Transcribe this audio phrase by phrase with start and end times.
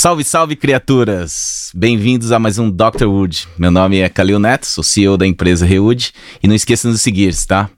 [0.00, 1.70] Salve, salve, criaturas!
[1.74, 3.04] Bem-vindos a mais um Dr.
[3.04, 3.46] Wood.
[3.58, 7.02] Meu nome é Kalil Neto, sou CEO da empresa Rewood e não esqueça de nos
[7.02, 7.68] seguir, tá?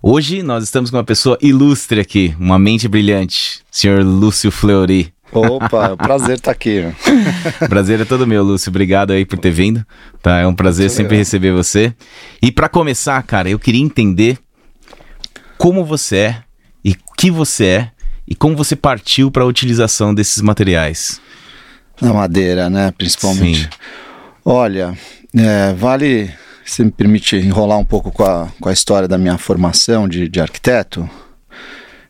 [0.00, 5.12] Hoje nós estamos com uma pessoa ilustre aqui, uma mente brilhante, senhor Lúcio Fleury.
[5.32, 6.84] Opa, prazer estar tá aqui.
[7.68, 8.70] prazer é todo meu, Lúcio.
[8.70, 9.84] Obrigado aí por ter vindo.
[10.22, 11.18] Tá, é um prazer Muito sempre legal.
[11.18, 11.92] receber você.
[12.40, 14.38] E para começar, cara, eu queria entender
[15.58, 16.42] como você é
[16.84, 17.90] e o que você é
[18.24, 21.20] e como você partiu para a utilização desses materiais.
[22.02, 22.92] Na madeira, né?
[22.96, 23.62] Principalmente.
[23.62, 23.68] Sim.
[24.44, 24.96] Olha,
[25.36, 26.30] é, vale.
[26.64, 30.28] Se me permite enrolar um pouco com a, com a história da minha formação de,
[30.28, 31.08] de arquiteto.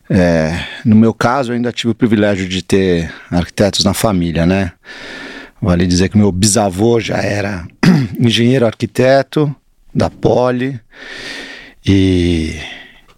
[0.09, 4.71] É, no meu caso, eu ainda tive o privilégio de ter arquitetos na família, né?
[5.61, 7.65] Vale dizer que meu bisavô já era
[8.19, 9.53] engenheiro arquiteto
[9.93, 10.79] da Poli
[11.85, 12.59] e,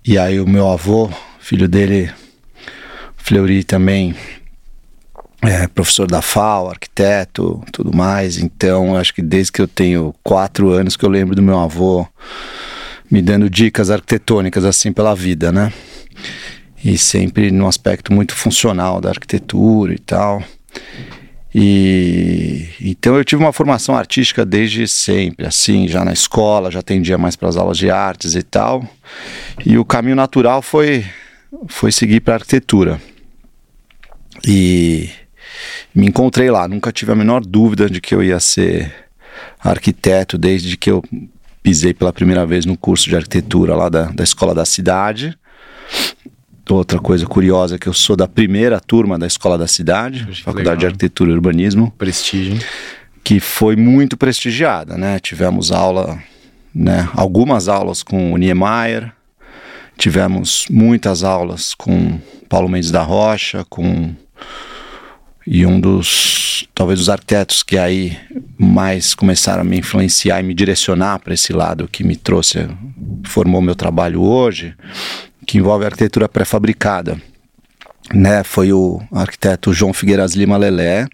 [0.05, 2.11] e aí o meu avô, filho dele,
[3.17, 4.15] Fleury também,
[5.47, 8.37] é, professor da FAO, arquiteto, tudo mais.
[8.37, 12.07] Então, acho que desde que eu tenho quatro anos que eu lembro do meu avô
[13.09, 15.71] me dando dicas arquitetônicas assim pela vida, né?
[16.83, 20.43] E sempre num aspecto muito funcional da arquitetura e tal.
[21.53, 27.17] E então eu tive uma formação artística desde sempre, assim, já na escola, já atendia
[27.17, 28.87] mais para as aulas de artes e tal.
[29.65, 31.05] E o caminho natural foi
[31.67, 32.99] foi seguir para arquitetura.
[34.45, 35.09] E
[35.93, 38.93] me encontrei lá, nunca tive a menor dúvida de que eu ia ser
[39.59, 41.03] arquiteto desde que eu
[41.61, 45.37] pisei pela primeira vez no curso de arquitetura lá da, da escola da cidade.
[46.69, 50.57] Outra coisa curiosa é que eu sou da primeira turma da escola da cidade, Faculdade
[50.57, 50.77] legal.
[50.77, 51.91] de Arquitetura e Urbanismo.
[51.97, 52.59] Prestígio.
[53.23, 55.19] Que foi muito prestigiada, né?
[55.19, 56.19] Tivemos aula,
[56.73, 57.07] né?
[57.13, 59.11] Algumas aulas com o Niemeyer,
[59.97, 62.19] tivemos muitas aulas com
[62.49, 64.13] Paulo Mendes da Rocha, com
[65.47, 68.17] e um dos, talvez, os arquitetos que aí
[68.57, 72.67] mais começaram a me influenciar e me direcionar para esse lado que me trouxe,
[73.25, 74.73] formou meu trabalho hoje,
[75.45, 77.21] que envolve arquitetura pré-fabricada.
[78.13, 81.07] Né, foi o arquiteto João Figueiras Lima Lelé.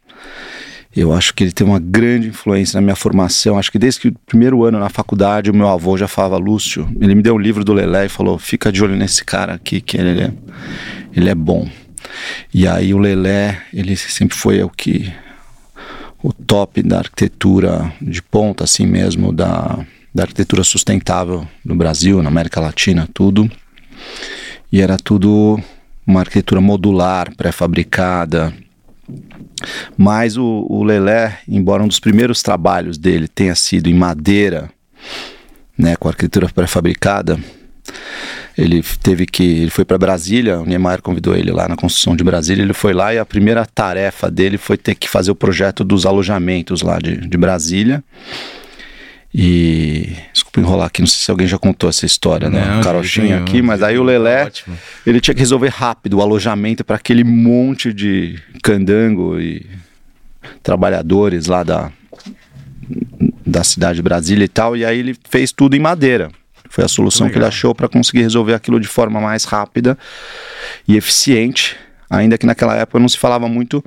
[0.93, 3.57] Eu acho que ele tem uma grande influência na minha formação.
[3.57, 6.89] Acho que desde que o primeiro ano na faculdade, o meu avô já falava, Lúcio,
[6.99, 9.79] ele me deu um livro do Lelé e falou: fica de olho nesse cara aqui,
[9.79, 10.33] que ele é,
[11.15, 11.69] ele é bom.
[12.53, 15.13] E aí o Lelé, ele sempre foi o que
[16.23, 19.79] o top da arquitetura de ponta, assim mesmo, da,
[20.13, 23.49] da arquitetura sustentável no Brasil, na América Latina, tudo.
[24.71, 25.61] E era tudo
[26.05, 28.53] uma arquitetura modular, pré-fabricada.
[29.97, 34.69] Mas o, o Lelé, embora um dos primeiros trabalhos dele tenha sido em madeira,
[35.77, 37.39] né, com arquitetura pré-fabricada,
[38.57, 39.43] ele teve que.
[39.43, 42.63] Ele foi para Brasília, o Niemeyer convidou ele lá na construção de Brasília.
[42.63, 46.05] Ele foi lá e a primeira tarefa dele foi ter que fazer o projeto dos
[46.05, 48.03] alojamentos lá de, de Brasília.
[49.33, 50.13] E.
[50.33, 52.65] Desculpa enrolar aqui, não sei se alguém já contou essa história, né?
[52.65, 54.43] Não, Carochinha aqui, mas aí o Lelé.
[54.45, 54.77] Ótimo.
[55.07, 59.65] Ele tinha que resolver rápido o alojamento para aquele monte de candango e
[60.61, 61.91] trabalhadores lá da,
[63.45, 64.75] da cidade de Brasília e tal.
[64.75, 66.29] E aí ele fez tudo em madeira.
[66.71, 69.97] Foi a solução que ele achou para conseguir resolver aquilo de forma mais rápida
[70.87, 71.75] e eficiente.
[72.09, 73.83] Ainda que naquela época não se falava muito,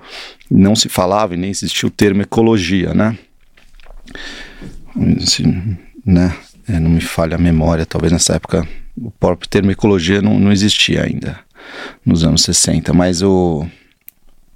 [0.50, 3.16] não se falava e nem existia o termo ecologia, né?
[5.22, 6.36] Assim, né?
[6.68, 10.52] É, não me falha a memória, talvez nessa época o próprio termo ecologia não, não
[10.52, 11.38] existia ainda,
[12.04, 13.66] nos anos 60, mas o,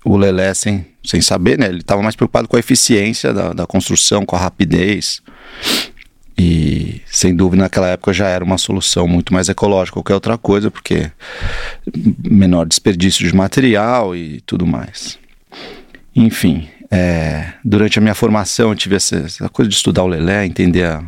[0.05, 1.67] o Lelé, sem, sem saber, né?
[1.67, 5.23] Ele estava mais preocupado com a eficiência da, da construção, com a rapidez.
[6.39, 10.71] E sem dúvida naquela época já era uma solução muito mais ecológica qualquer outra coisa,
[10.71, 11.11] porque
[12.25, 15.19] menor desperdício de material e tudo mais.
[16.15, 20.47] Enfim, é, durante a minha formação eu tive essa, essa, coisa de estudar o Lelé,
[20.47, 21.03] entender a,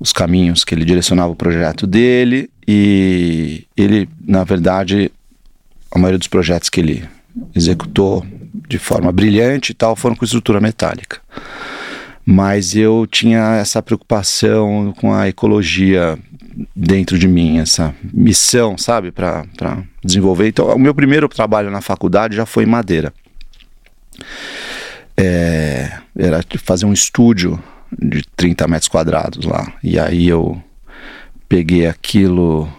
[0.00, 5.12] os caminhos que ele direcionava o projeto dele e ele, na verdade,
[5.90, 7.04] a maioria dos projetos que ele
[7.54, 8.26] executou
[8.66, 11.20] de forma brilhante e tal foram com estrutura metálica
[12.30, 16.18] mas eu tinha essa preocupação com a ecologia
[16.76, 19.46] dentro de mim, essa missão, sabe, para
[20.04, 20.48] desenvolver.
[20.48, 23.14] Então, o meu primeiro trabalho na faculdade já foi em madeira.
[25.16, 27.58] É, era fazer um estúdio
[27.98, 29.72] de 30 metros quadrados lá.
[29.82, 30.62] E aí eu
[31.48, 32.70] peguei aquilo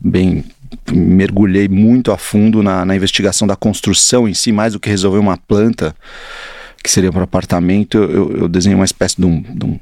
[0.00, 0.44] bem.
[0.90, 5.20] mergulhei muito a fundo na, na investigação da construção em si, mais do que resolver
[5.20, 5.94] uma planta
[6.82, 9.78] que seria para apartamento, eu, eu desenhei uma espécie de um, de um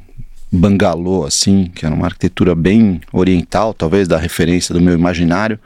[0.50, 5.58] bangalô, assim, que era uma arquitetura bem oriental, talvez da referência do meu imaginário.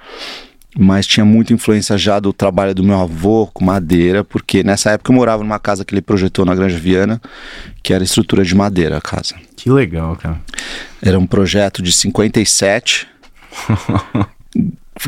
[0.77, 5.13] mas tinha muita influência já do trabalho do meu avô com madeira, porque nessa época
[5.13, 7.21] eu morava numa casa que ele projetou na Granja Viana,
[7.83, 9.35] que era estrutura de madeira a casa.
[9.57, 10.41] Que legal, cara.
[11.01, 13.07] Era um projeto de 57.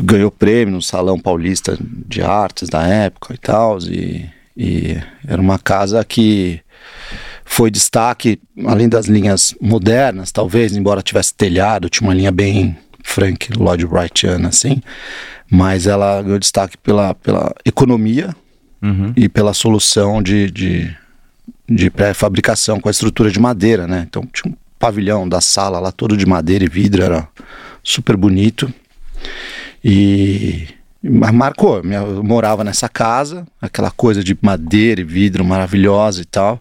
[0.03, 4.97] ganhou prêmio no Salão Paulista de Artes da época e tal, e, e
[5.27, 6.61] era uma casa que
[7.43, 13.53] foi destaque, além das linhas modernas, talvez, embora tivesse telhado, tinha uma linha bem Frank
[13.55, 14.81] Lloyd Wrightiana, assim,
[15.49, 18.35] mas ela ganhou destaque pela, pela economia
[18.81, 19.13] uhum.
[19.15, 20.95] e pela solução de, de,
[21.69, 24.05] de pré-fabricação com a estrutura de madeira, né?
[24.09, 27.27] Então tinha um pavilhão da sala lá todo de madeira e vidro, era
[27.83, 28.73] super bonito.
[29.83, 30.67] E
[31.09, 36.59] marcou, eu morava nessa casa, aquela coisa de madeira e vidro maravilhosa e tal.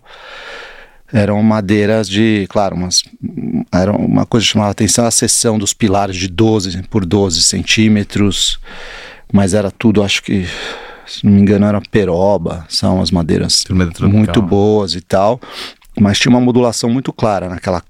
[1.12, 3.02] Eram madeiras de, claro, umas,
[3.72, 8.58] era uma coisa que chamava atenção, a seção dos pilares de 12 por 12 centímetros,
[9.32, 10.46] mas era tudo, acho que,
[11.06, 13.64] se não me engano, era peroba, são as madeiras
[14.00, 15.40] muito boas e tal,
[15.98, 17.82] mas tinha uma modulação muito clara naquela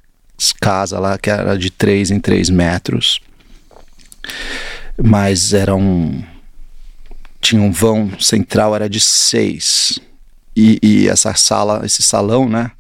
[0.61, 3.21] casa lá, que era de 3 em 3 metros,
[5.03, 6.23] mas era um
[7.45, 10.01] tinha um vão central, era de seis.
[10.57, 12.71] E, e, essa sala, esse salão, né?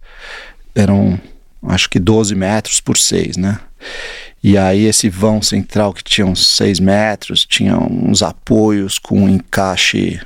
[0.74, 1.20] Eram
[1.66, 3.60] acho que 12 metros por 6, né?
[4.42, 9.28] E aí esse vão central que tinha uns 6 metros, tinha uns apoios com um
[9.28, 10.20] encaixe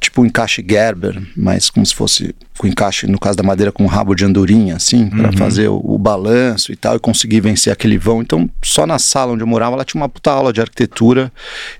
[0.00, 3.84] tipo um encaixe Gerber, mas como se fosse com encaixe, no caso da madeira, com
[3.84, 5.36] um rabo de andorinha, assim, para uhum.
[5.36, 8.20] fazer o, o, balanço e tal, e conseguir vencer aquele vão.
[8.20, 11.32] Então, só na sala onde eu morava, ela tinha uma puta aula de arquitetura,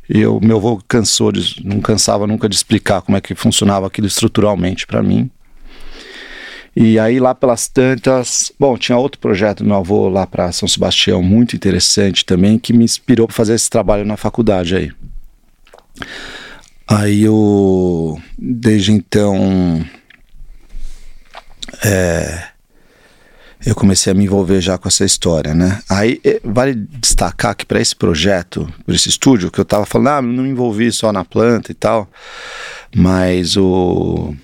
[0.09, 3.87] e eu, meu avô cansou, de, não cansava nunca de explicar como é que funcionava
[3.87, 5.31] aquilo estruturalmente para mim.
[6.75, 10.69] E aí lá pelas tantas, bom, tinha outro projeto do meu avô lá para São
[10.69, 14.93] Sebastião, muito interessante também, que me inspirou para fazer esse trabalho na faculdade aí.
[16.93, 19.87] Aí eu, desde então,
[21.85, 22.49] é,
[23.65, 25.81] eu comecei a me envolver já com essa história, né?
[25.89, 30.09] Aí é, vale destacar que para esse projeto, para esse estúdio, que eu tava falando,
[30.09, 32.09] ah, não me envolvi só na planta e tal,
[32.93, 34.35] mas o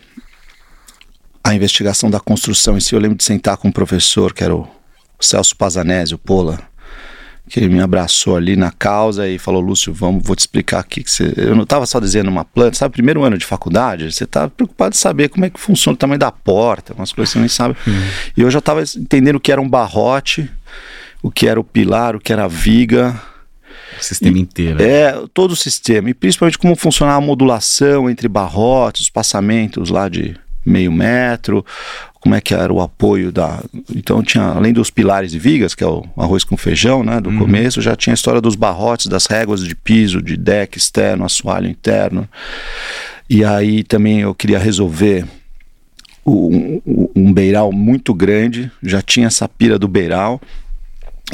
[1.43, 4.54] a investigação da construção em si, eu lembro de sentar com um professor que era
[4.54, 4.69] o
[5.20, 6.60] Celso Pazanese, o Pola,
[7.48, 11.02] que ele me abraçou ali na causa e falou, Lúcio, vamos, vou te explicar aqui
[11.02, 11.32] que você...
[11.37, 14.94] Eu não estava só desenhando uma planta, sabe, primeiro ano de faculdade, você está preocupado
[14.94, 17.48] em saber como é que funciona o tamanho da porta, umas coisas que você nem
[17.48, 17.76] sabe.
[17.87, 18.02] Uhum.
[18.37, 20.50] E eu já estava entendendo o que era um barrote,
[21.22, 23.20] o que era o pilar, o que era a viga...
[23.98, 24.82] O sistema e, inteiro.
[24.82, 26.10] É, todo o sistema.
[26.10, 31.64] E principalmente como funcionar a modulação entre barrotes, os passamentos lá de meio metro,
[32.26, 33.62] como é que era o apoio da.
[33.94, 37.20] Então tinha, além dos pilares e vigas, que é o arroz com feijão, né?
[37.20, 37.38] Do uhum.
[37.38, 41.69] começo, já tinha a história dos barrotes, das réguas de piso, de deck externo, assoalho
[41.69, 42.28] interno.
[43.31, 45.25] E aí também eu queria resolver
[46.26, 46.82] um,
[47.14, 50.40] um beiral muito grande, já tinha essa pira do beiral.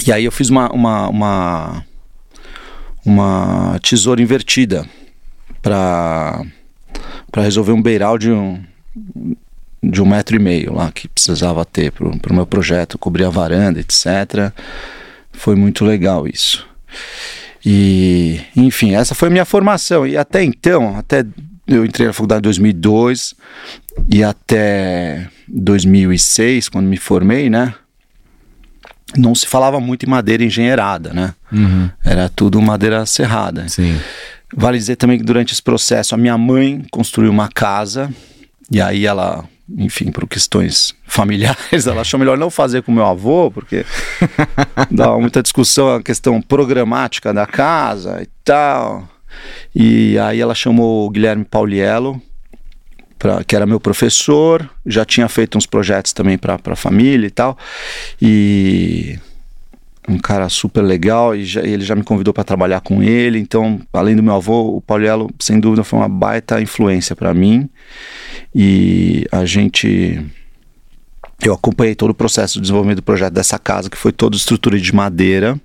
[0.07, 1.85] E aí eu fiz uma, uma, uma,
[3.03, 4.87] uma tesoura invertida
[5.63, 6.45] para
[7.35, 8.63] resolver um beiral de um,
[9.83, 13.31] de um metro e meio lá que precisava ter para o meu projeto, cobrir a
[13.31, 14.53] varanda, etc.
[15.33, 16.67] Foi muito legal isso.
[17.65, 20.07] E, enfim, essa foi a minha formação.
[20.07, 21.25] E até então, até
[21.67, 23.35] eu entrei na faculdade em 2002
[24.09, 27.75] e até 2006, quando me formei, né?
[29.17, 31.35] Não se falava muito em madeira engenheirada, né?
[31.53, 31.91] Uhum.
[32.05, 33.69] Era tudo madeira serrada.
[33.69, 33.99] Sim.
[34.55, 38.13] Vale dizer também que durante esse processo a minha mãe construiu uma casa
[38.71, 39.45] e aí ela
[39.77, 43.85] enfim, por questões familiares, ela achou melhor não fazer com meu avô, porque
[44.91, 49.09] dá muita discussão a questão programática da casa e tal.
[49.75, 52.21] E aí ela chamou o Guilherme Pauliello,
[53.19, 57.31] pra, que era meu professor, já tinha feito uns projetos também para a família e
[57.31, 57.57] tal.
[58.21, 59.19] E
[60.09, 63.39] um cara super legal e já, ele já me convidou para trabalhar com ele.
[63.39, 67.69] Então, além do meu avô, o Pauliello, sem dúvida, foi uma baita influência para mim.
[68.55, 70.25] E a gente.
[71.45, 74.79] Eu acompanhei todo o processo de desenvolvimento do projeto dessa casa, que foi toda estrutura
[74.79, 75.61] de madeira,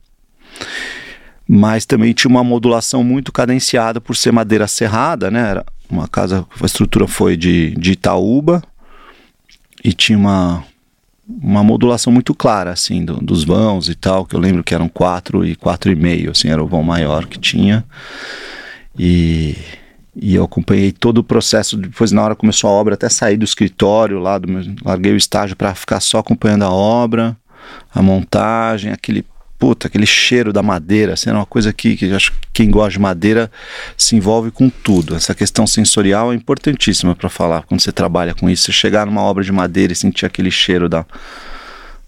[1.47, 5.51] mas também tinha uma modulação muito cadenciada por ser madeira serrada, né?
[5.51, 8.63] Era uma casa, a estrutura foi de, de Itaúba
[9.83, 10.63] e tinha uma,
[11.27, 14.87] uma modulação muito clara, assim, do, dos vãos e tal, que eu lembro que eram
[14.87, 17.83] quatro e quatro e meio, assim, era o vão maior que tinha.
[18.97, 19.55] E
[20.19, 21.77] e eu acompanhei todo o processo.
[21.77, 25.17] Depois, na hora começou a obra, até saí do escritório lá, do meu, larguei o
[25.17, 27.37] estágio para ficar só acompanhando a obra,
[27.93, 29.23] a montagem, aquele
[29.57, 32.91] puta, aquele cheiro da madeira, assim, era uma coisa que, que acho que quem gosta
[32.91, 33.51] de madeira
[33.97, 35.15] se envolve com tudo.
[35.15, 38.65] Essa questão sensorial é importantíssima para falar quando você trabalha com isso.
[38.65, 41.05] Você chegar numa obra de madeira e sentir aquele cheiro da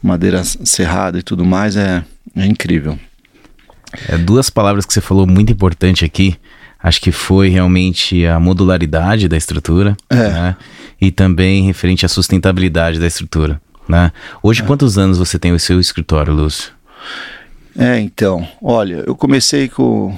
[0.02, 2.04] madeira serrada e tudo mais é,
[2.36, 2.98] é incrível.
[4.08, 6.36] É, duas palavras que você falou muito importante aqui.
[6.82, 10.16] Acho que foi realmente a modularidade da estrutura É.
[10.16, 10.56] né?
[11.02, 13.60] e também referente à sustentabilidade da estrutura.
[13.88, 14.12] Né?
[14.44, 16.72] Hoje, quantos anos você tem o seu escritório, Lúcio?
[17.82, 20.14] É, então, olha, eu comecei com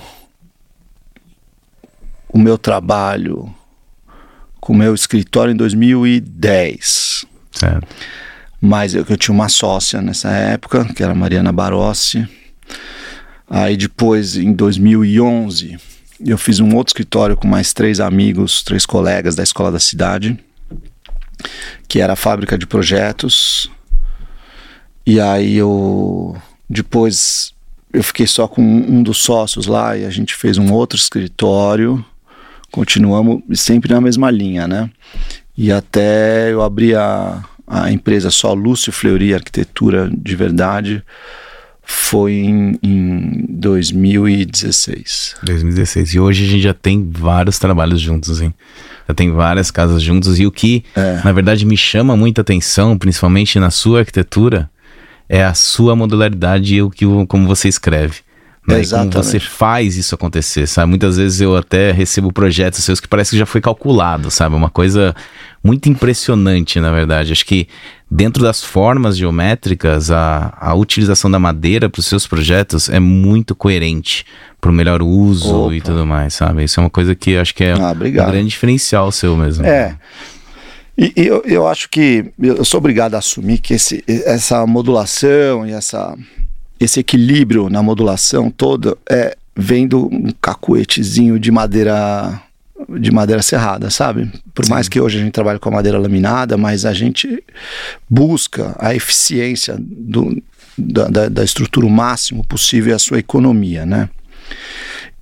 [2.27, 3.53] o meu trabalho,
[4.59, 7.23] com o meu escritório em 2010.
[7.51, 7.87] Certo.
[8.59, 12.27] Mas eu, eu tinha uma sócia nessa época, que era Mariana Barossi.
[13.47, 15.77] Aí depois, em 2011,
[16.25, 20.35] eu fiz um outro escritório com mais três amigos, três colegas da escola da cidade,
[21.87, 23.69] que era a fábrica de projetos.
[25.05, 26.35] E aí eu
[26.71, 27.53] depois
[27.93, 32.03] eu fiquei só com um dos sócios lá e a gente fez um outro escritório.
[32.71, 34.89] Continuamos sempre na mesma linha, né?
[35.57, 41.03] E até eu abri a, a empresa só Lúcio Fleury Arquitetura de Verdade
[41.83, 45.35] foi em, em 2016.
[45.43, 46.13] 2016.
[46.13, 48.53] E hoje a gente já tem vários trabalhos juntos, hein?
[49.07, 50.39] Já tem várias casas juntos.
[50.39, 51.21] E o que, É.
[51.25, 54.69] na verdade, me chama muita atenção, principalmente na sua arquitetura,
[55.31, 58.15] é a sua modularidade e o que, como você escreve.
[58.67, 58.83] Né?
[58.85, 60.89] Como você faz isso acontecer, sabe?
[60.89, 64.55] Muitas vezes eu até recebo projetos seus que parece que já foi calculado, sabe?
[64.55, 65.15] Uma coisa
[65.63, 67.31] muito impressionante, na verdade.
[67.31, 67.65] Acho que
[68.09, 73.55] dentro das formas geométricas, a, a utilização da madeira para os seus projetos é muito
[73.55, 74.25] coerente
[74.59, 75.75] para o melhor uso Opa.
[75.75, 76.65] e tudo mais, sabe?
[76.65, 79.65] Isso é uma coisa que acho que é Ah, um grande diferencial seu mesmo.
[79.65, 79.95] É.
[81.01, 85.65] E, e eu, eu acho que eu sou obrigado a assumir que esse, essa modulação
[85.65, 86.15] e essa,
[86.79, 92.39] esse equilíbrio na modulação toda é, vem do um cacuetezinho de madeira
[92.99, 94.31] de madeira serrada, sabe?
[94.55, 97.43] Por mais que hoje a gente trabalhe com a madeira laminada, mas a gente
[98.09, 100.41] busca a eficiência do,
[100.75, 104.09] da, da, da estrutura o máximo possível e a sua economia, né?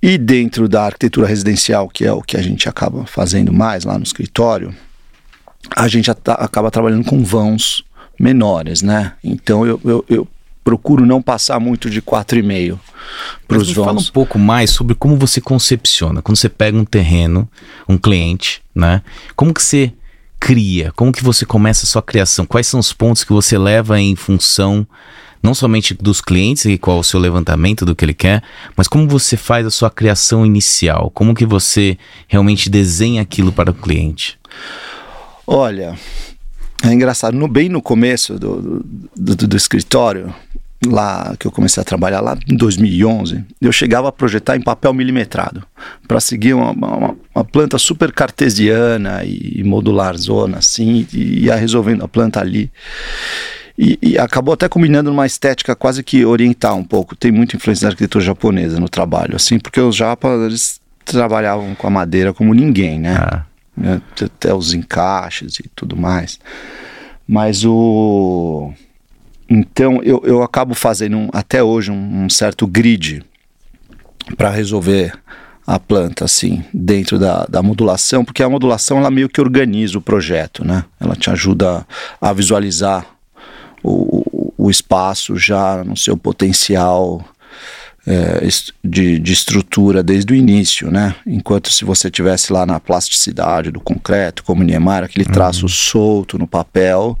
[0.02, 3.98] E dentro da arquitetura residencial, que é o que a gente acaba fazendo mais lá
[3.98, 4.74] no escritório,
[5.74, 7.84] a gente acaba trabalhando com vãos
[8.18, 9.14] menores, né?
[9.22, 10.28] Então eu, eu, eu
[10.62, 12.78] procuro não passar muito de 4,5
[13.48, 14.10] para os me fala um vãos.
[14.10, 16.20] pouco mais sobre como você concepciona.
[16.22, 17.48] Quando você pega um terreno,
[17.88, 19.02] um cliente, né?
[19.34, 19.92] Como que você
[20.38, 20.92] cria?
[20.92, 22.46] Como que você começa a sua criação?
[22.46, 24.86] Quais são os pontos que você leva em função
[25.42, 28.42] não somente dos clientes e qual é o seu levantamento do que ele quer,
[28.76, 31.10] mas como você faz a sua criação inicial?
[31.10, 31.96] Como que você
[32.28, 34.38] realmente desenha aquilo para o cliente?
[35.52, 35.96] Olha,
[36.84, 38.60] é engraçado, no, bem no começo do,
[39.16, 40.32] do, do- do escritório,
[40.86, 44.94] lá que eu comecei a trabalhar lá em 2011, eu chegava a projetar em papel
[44.94, 45.64] milimetrado
[46.06, 52.04] para seguir uma, uma, uma planta super cartesiana e modular zona assim, e ia resolvendo
[52.04, 52.70] a planta ali.
[53.76, 57.16] E, e acabou até combinando numa estética quase que oriental um pouco.
[57.16, 61.88] Tem muita influência da arquitetura japonesa no trabalho, assim, porque os japas eles trabalhavam com
[61.88, 63.16] a madeira como ninguém, né?
[63.16, 63.42] Ah,
[63.80, 66.38] né, até os encaixes e tudo mais.
[67.26, 68.72] Mas o.
[69.48, 73.24] Então eu, eu acabo fazendo um- até hoje um, um certo grid
[74.36, 75.12] para resolver
[75.66, 80.00] a planta, assim, dentro da, da modulação, porque a modulação ela meio que organiza o
[80.02, 80.84] projeto, né?
[80.98, 81.86] Ela te ajuda
[82.20, 83.06] a visualizar
[83.82, 87.24] o- o espaço já no seu potencial
[88.06, 88.46] é,
[88.82, 91.14] de, de estrutura desde o início, né?
[91.26, 96.46] Enquanto se você tivesse lá na plasticidade do concreto, como Niemeyer, aquele traço solto no
[96.46, 97.18] papel,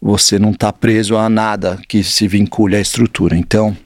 [0.00, 3.36] você não está preso a nada que se vincule à estrutura.
[3.36, 3.76] Então,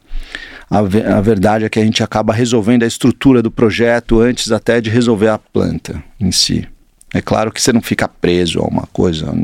[0.70, 4.50] a, ve- a verdade é que a gente acaba resolvendo a estrutura do projeto antes
[4.50, 6.66] até de resolver a planta em si.
[7.14, 9.34] É claro que você não fica preso a uma coisa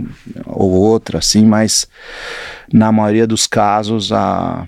[0.46, 1.86] ou outra, assim, mas
[2.72, 4.66] na maioria dos casos a,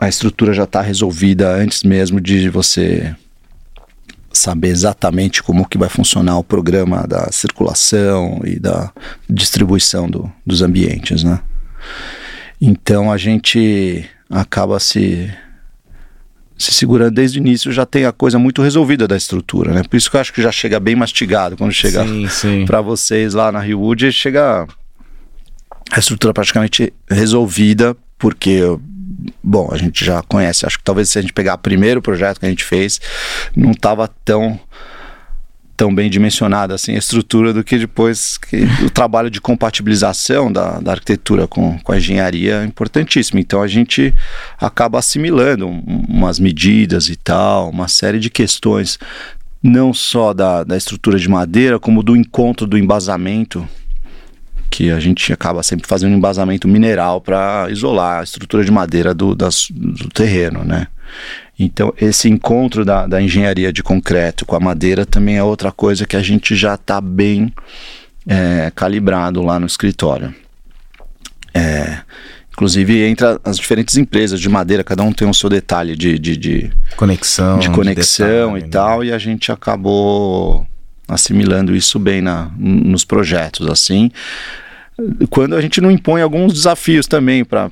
[0.00, 3.14] a estrutura já está resolvida antes mesmo de você
[4.32, 8.92] saber exatamente como que vai funcionar o programa da circulação e da
[9.28, 11.40] distribuição do, dos ambientes, né?
[12.60, 15.30] Então a gente acaba se
[16.56, 19.82] se segurando desde o início já tem a coisa muito resolvida da estrutura, né?
[19.82, 22.04] Por isso que eu acho que já chega bem mastigado quando chega
[22.66, 24.66] para vocês lá na Rio Wood, chega
[25.90, 28.60] a estrutura praticamente resolvida, porque,
[29.42, 30.66] bom, a gente já conhece.
[30.66, 33.00] Acho que talvez se a gente pegar o primeiro projeto que a gente fez,
[33.56, 34.58] não estava tão
[35.76, 40.78] tão bem dimensionada assim a estrutura do que depois que o trabalho de compatibilização da,
[40.78, 43.40] da arquitetura com, com a engenharia é importantíssimo.
[43.40, 44.12] Então a gente
[44.60, 48.98] acaba assimilando umas medidas e tal, uma série de questões,
[49.62, 53.66] não só da, da estrutura de madeira, como do encontro do embasamento
[54.70, 59.12] que a gente acaba sempre fazendo um embasamento mineral para isolar a estrutura de madeira
[59.12, 60.86] do, das, do terreno, né?
[61.58, 66.06] Então, esse encontro da, da engenharia de concreto com a madeira também é outra coisa
[66.06, 67.52] que a gente já está bem
[68.26, 70.34] é, calibrado lá no escritório.
[71.52, 71.98] É,
[72.50, 76.36] inclusive, entre as diferentes empresas de madeira, cada um tem o seu detalhe de, de,
[76.36, 79.06] de conexão, de conexão de detalhe, e tal, né?
[79.06, 80.66] e a gente acabou
[81.10, 84.10] assimilando isso bem na, nos projetos, assim.
[85.28, 87.70] Quando a gente não impõe alguns desafios também para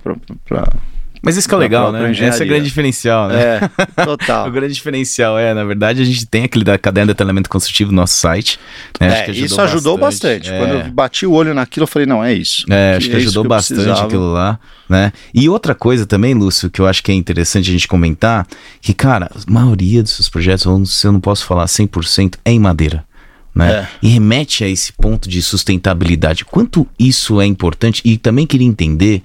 [1.23, 2.11] mas isso que é legal, né?
[2.11, 3.61] Esse é o grande diferencial, né?
[3.97, 4.47] É, total.
[4.49, 7.91] o grande diferencial é, na verdade, a gente tem aquele da cadeia de detalhamento construtivo
[7.91, 8.59] no nosso site.
[9.01, 9.09] Né?
[9.09, 10.49] É, ajudou isso ajudou bastante.
[10.49, 10.55] bastante.
[10.55, 10.59] É.
[10.59, 12.65] Quando eu bati o olho naquilo, eu falei, não, é isso.
[12.71, 15.13] É, acho que, é ajudou que bastante aquilo lá, né?
[15.35, 18.47] E outra coisa também, Lúcio, que eu acho que é interessante a gente comentar,
[18.81, 22.61] que, cara, a maioria dos seus projetos, se eu não posso falar 100%, é em
[22.61, 23.08] madeira.
[23.55, 23.73] Né?
[23.73, 23.89] É.
[24.03, 26.45] E remete a esse ponto de sustentabilidade.
[26.45, 29.23] Quanto isso é importante, e também queria entender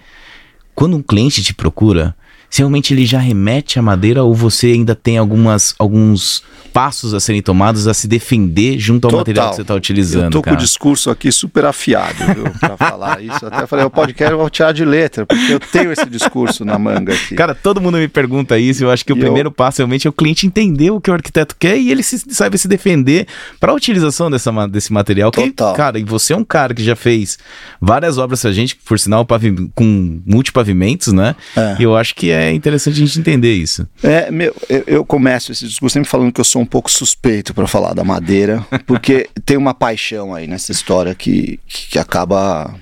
[0.74, 2.16] quando um cliente te procura,
[2.54, 7.20] se realmente ele já remete à madeira ou você ainda tem algumas, alguns passos a
[7.20, 9.20] serem tomados a se defender junto ao Total.
[9.22, 10.26] material que você está utilizando.
[10.26, 10.56] Eu tô cara.
[10.56, 13.44] com o discurso aqui super afiado, viu, pra falar isso.
[13.44, 16.78] Até falei, o podcast eu vou tirar de letra, porque eu tenho esse discurso na
[16.78, 17.34] manga aqui.
[17.34, 18.84] Cara, todo mundo me pergunta isso.
[18.84, 19.52] Eu acho que e o primeiro eu...
[19.52, 22.56] passo realmente é o cliente entender o que o arquiteto quer e ele se, sabe
[22.60, 23.26] se defender
[23.60, 25.32] para a utilização dessa, desse material.
[25.32, 25.72] Total.
[25.72, 27.40] Que, cara, e você é um cara que já fez
[27.82, 29.26] várias obras pra gente, por sinal,
[29.74, 31.36] com multipavimentos, né?
[31.58, 31.78] É.
[31.80, 33.88] Eu acho que é é interessante a gente entender isso.
[34.02, 37.54] É, meu, eu, eu começo esse discurso sempre falando que eu sou um pouco suspeito
[37.54, 42.74] para falar da madeira, porque tem uma paixão aí nessa história que, que acaba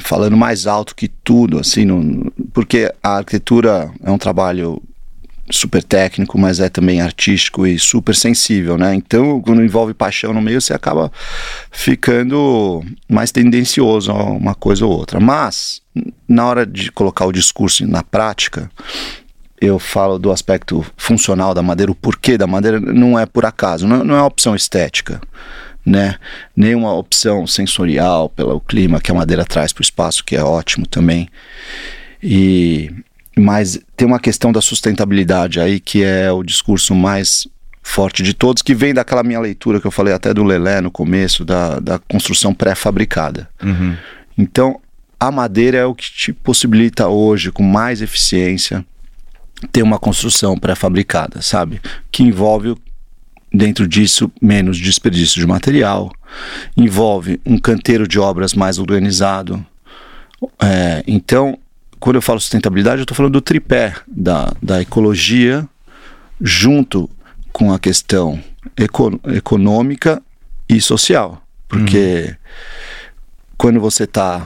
[0.00, 4.82] falando mais alto que tudo, assim, no, porque a arquitetura é um trabalho
[5.50, 8.94] super técnico, mas é também artístico e super sensível, né?
[8.94, 11.10] Então, quando envolve paixão no meio, você acaba
[11.70, 15.18] ficando mais tendencioso a uma coisa ou outra.
[15.18, 15.82] Mas,
[16.28, 18.70] na hora de colocar o discurso na prática,
[19.60, 23.86] eu falo do aspecto funcional da madeira, o porquê da madeira não é por acaso,
[23.86, 25.20] não, não é opção estética.
[25.84, 26.16] Né?
[26.56, 30.42] Nem uma opção sensorial pelo clima que a madeira traz para o espaço, que é
[30.42, 31.28] ótimo também.
[32.22, 32.90] E
[33.36, 37.46] mas tem uma questão da sustentabilidade aí que é o discurso mais
[37.82, 40.90] forte de todos, que vem daquela minha leitura que eu falei até do Lelé no
[40.90, 43.48] começo, da, da construção pré-fabricada.
[43.62, 43.96] Uhum.
[44.38, 44.80] Então,
[45.18, 48.84] a madeira é o que te possibilita hoje, com mais eficiência,
[49.70, 51.80] ter uma construção pré-fabricada, sabe?
[52.10, 52.76] Que envolve,
[53.52, 56.10] dentro disso, menos desperdício de material,
[56.76, 59.64] envolve um canteiro de obras mais organizado.
[60.60, 61.58] É, então,
[62.02, 65.64] quando eu falo sustentabilidade, eu estou falando do tripé da, da ecologia
[66.40, 67.08] junto
[67.52, 68.42] com a questão
[68.76, 70.20] eco, econômica
[70.68, 71.40] e social.
[71.68, 72.34] Porque uhum.
[73.56, 74.44] quando você está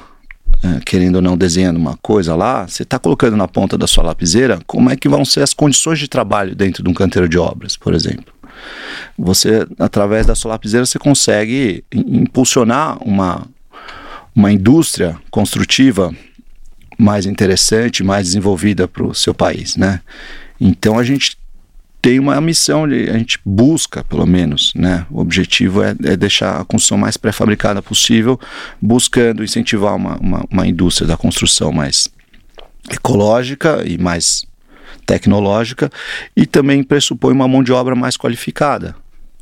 [0.62, 4.04] é, querendo ou não desenhando uma coisa lá, você está colocando na ponta da sua
[4.04, 7.38] lapiseira como é que vão ser as condições de trabalho dentro de um canteiro de
[7.38, 8.34] obras, por exemplo.
[9.18, 13.46] Você, através da sua lapiseira, você consegue impulsionar uma,
[14.34, 16.14] uma indústria construtiva
[16.98, 20.00] mais interessante, mais desenvolvida para o seu país, né?
[20.60, 21.36] Então a gente
[22.00, 25.04] tem uma missão, a gente busca, pelo menos, né?
[25.10, 28.38] O objetivo é, é deixar a construção mais pré-fabricada possível,
[28.80, 32.08] buscando incentivar uma, uma, uma indústria da construção mais
[32.90, 34.46] ecológica e mais
[35.04, 35.90] tecnológica
[36.36, 38.94] e também pressupõe uma mão de obra mais qualificada,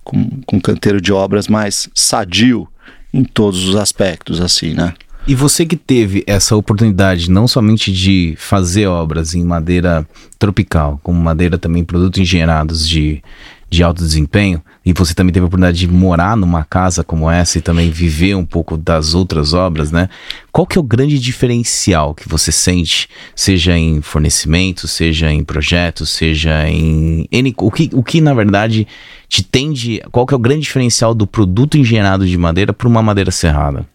[0.02, 2.68] com, com canteiro de obras mais sadio
[3.12, 4.94] em todos os aspectos, assim, né?
[5.26, 10.06] E você que teve essa oportunidade não somente de fazer obras em madeira
[10.38, 13.22] tropical, como madeira também produtos engenhados de,
[13.70, 17.56] de alto desempenho, e você também teve a oportunidade de morar numa casa como essa
[17.56, 20.10] e também viver um pouco das outras obras, né?
[20.52, 26.10] Qual que é o grande diferencial que você sente, seja em fornecimento, seja em projetos,
[26.10, 28.86] seja em o que, o que na verdade
[29.26, 33.02] te tende, qual que é o grande diferencial do produto engenhado de madeira para uma
[33.02, 33.93] madeira serrada?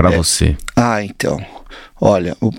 [0.00, 0.56] Para é, você?
[0.74, 1.44] Ah, então.
[2.00, 2.50] Olha, o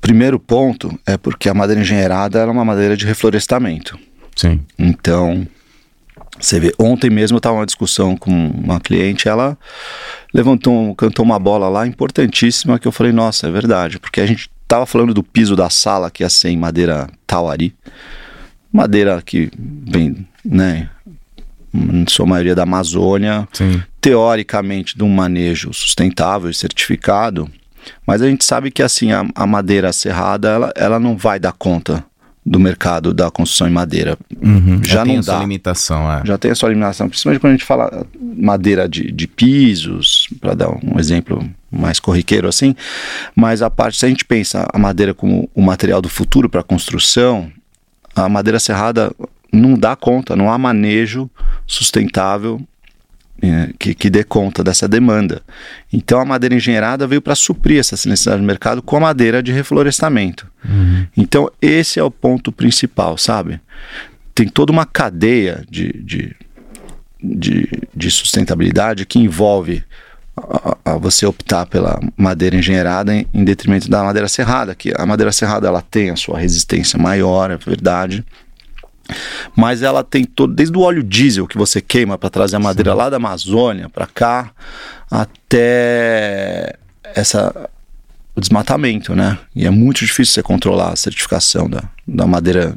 [0.00, 3.98] primeiro ponto é porque a madeira engenheirada é uma madeira de reflorestamento.
[4.36, 4.60] Sim.
[4.78, 5.46] Então,
[6.38, 9.58] você vê, ontem mesmo eu estava uma discussão com uma cliente, ela
[10.32, 14.48] levantou, cantou uma bola lá importantíssima que eu falei, nossa, é verdade, porque a gente
[14.62, 17.74] estava falando do piso da sala que ia ser em madeira tauari,
[18.72, 20.90] madeira que vem, né,
[21.72, 23.82] em sua maioria da Amazônia, Sim.
[24.04, 27.50] Teoricamente de um manejo sustentável e certificado,
[28.06, 31.52] mas a gente sabe que assim a, a madeira serrada ela, ela não vai dar
[31.52, 32.04] conta
[32.44, 34.18] do mercado da construção em madeira.
[34.42, 34.84] Uhum.
[34.84, 35.40] Já tem não a sua dá.
[35.40, 36.20] limitação, é.
[36.22, 40.52] Já tem a sua eliminação, principalmente quando a gente fala madeira de, de pisos, para
[40.52, 42.76] dar um exemplo mais corriqueiro assim,
[43.34, 46.62] mas a parte, se a gente pensa a madeira como o material do futuro para
[46.62, 47.50] construção,
[48.14, 49.10] a madeira serrada
[49.50, 51.30] não dá conta, não há manejo
[51.66, 52.60] sustentável
[53.78, 55.42] que, que dê conta dessa demanda.
[55.92, 59.52] Então a madeira engenheirada veio para suprir essa necessidade do mercado com a madeira de
[59.52, 60.46] reflorestamento.
[61.16, 63.60] Então esse é o ponto principal, sabe?
[64.34, 66.36] Tem toda uma cadeia de, de,
[67.22, 69.84] de, de sustentabilidade que envolve
[70.36, 75.06] a, a você optar pela madeira engenheirada em, em detrimento da madeira serrada, que a
[75.06, 78.24] madeira serrada ela tem a sua resistência maior, é verdade,
[79.56, 82.94] mas ela tem todo, desde o óleo diesel que você queima para trazer a madeira
[82.94, 84.50] lá da Amazônia para cá,
[85.10, 86.76] até
[87.14, 87.70] essa
[88.36, 89.38] o desmatamento, né?
[89.54, 92.74] E é muito difícil você controlar a certificação da, da madeira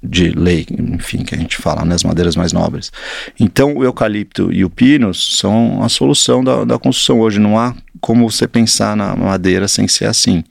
[0.00, 2.92] de lei, enfim, que a gente fala, né, as madeiras mais nobres.
[3.40, 7.20] Então, o eucalipto e o pinus são a solução da, da construção.
[7.20, 10.44] Hoje não há como você pensar na madeira sem ser assim.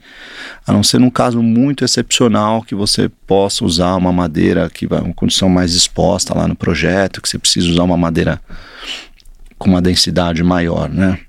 [0.66, 5.00] A não ser num caso muito excepcional que você possa usar uma madeira que vai
[5.00, 8.42] uma condição mais exposta lá no projeto, que você precisa usar uma madeira
[9.56, 11.20] com uma densidade maior, né?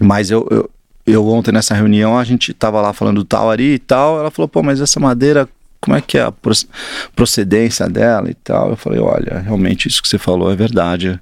[0.00, 0.70] Mas eu, eu,
[1.06, 4.30] eu ontem nessa reunião a gente estava lá falando do tal ari e tal, ela
[4.30, 5.46] falou, pô, mas essa madeira
[5.84, 6.32] como é que é a
[7.14, 8.70] procedência dela e tal.
[8.70, 11.20] Eu falei, olha, realmente isso que você falou é verdade.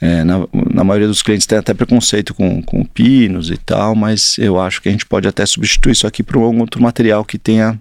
[0.00, 4.38] É, na, na, maioria dos clientes tem até preconceito com, com pinos e tal, mas
[4.38, 7.36] eu acho que a gente pode até substituir isso aqui por um outro material que
[7.36, 7.76] tenha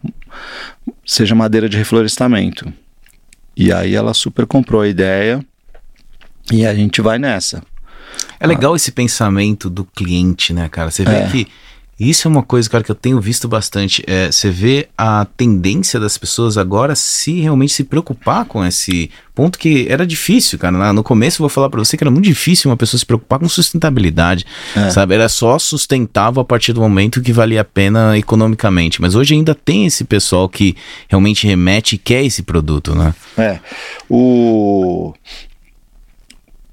[1.06, 2.74] seja madeira de reflorestamento.
[3.56, 5.46] E aí ela super comprou a ideia
[6.52, 7.62] e a gente vai nessa.
[8.40, 8.76] É legal ah.
[8.76, 10.90] esse pensamento do cliente, né, cara?
[10.90, 11.28] Você vê é.
[11.28, 11.48] que
[12.00, 14.04] isso é uma coisa, cara, que eu tenho visto bastante.
[14.06, 19.58] É, você vê a tendência das pessoas agora se realmente se preocupar com esse ponto
[19.58, 20.94] que era difícil, cara.
[20.94, 23.40] No começo eu vou falar para você que era muito difícil uma pessoa se preocupar
[23.40, 24.92] com sustentabilidade, é.
[24.92, 25.16] sabe?
[25.16, 29.02] Era só sustentável a partir do momento que valia a pena economicamente.
[29.02, 30.76] Mas hoje ainda tem esse pessoal que
[31.08, 33.14] realmente remete e quer esse produto, né?
[33.36, 33.60] É.
[34.08, 35.14] O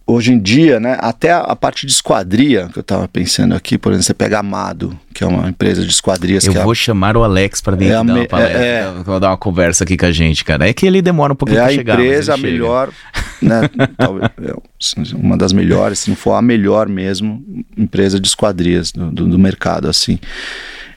[0.07, 3.79] hoje em dia, né, até a, a, parte de esquadria, que eu estava pensando aqui,
[3.79, 6.45] por exemplo, você pega a Amado, que é uma empresa de esquadrias.
[6.45, 9.31] Eu vou é chamar o Alex para dentro é dar uma palestra, é, é, dar
[9.31, 10.69] uma conversa aqui com a gente, cara.
[10.69, 11.99] É que ele demora um pouquinho é para chegar.
[11.99, 12.91] É a empresa melhor,
[13.41, 13.63] né,
[13.97, 17.43] talvez, uma das melhores, se não for a melhor mesmo,
[17.77, 20.19] empresa de esquadrias do, do, do mercado, assim.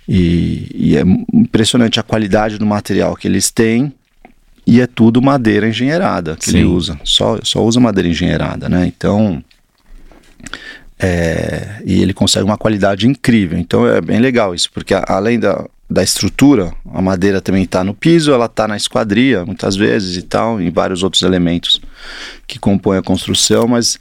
[0.07, 3.93] E, e é impressionante a qualidade do material que eles têm
[4.67, 6.57] e é tudo madeira engenheirada que Sim.
[6.57, 6.99] ele usa.
[7.05, 8.85] Só, só usa madeira engenheirada, né?
[8.85, 9.41] Então.
[10.99, 13.57] É, e ele consegue uma qualidade incrível.
[13.57, 17.83] Então é bem legal isso, porque a, além da, da estrutura, a madeira também está
[17.83, 21.79] no piso, ela está na esquadria, muitas vezes e tal, em vários outros elementos
[22.45, 23.99] que compõem a construção, mas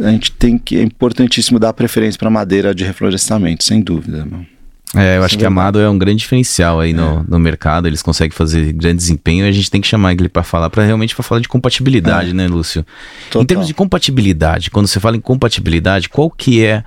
[0.00, 4.24] a gente tem que é importantíssimo dar preferência para madeira de reflorestamento, sem dúvida.
[4.24, 4.51] Meu.
[4.94, 7.24] É, eu acho que a Amado é um grande diferencial aí no, é.
[7.26, 10.42] no mercado, eles conseguem fazer grande desempenho e a gente tem que chamar ele para
[10.42, 12.34] falar, para realmente para falar de compatibilidade, é.
[12.34, 12.84] né, Lúcio?
[13.30, 13.42] Total.
[13.42, 16.84] Em termos de compatibilidade, quando você fala em compatibilidade, qual que é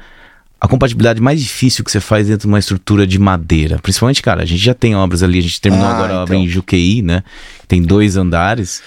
[0.61, 3.79] a compatibilidade mais difícil que você faz dentro de uma estrutura de madeira?
[3.79, 6.35] Principalmente, cara, a gente já tem obras ali, a gente terminou ah, agora a obra
[6.35, 6.45] então.
[6.45, 7.23] em Juqueí, né?
[7.67, 8.83] Tem dois andares.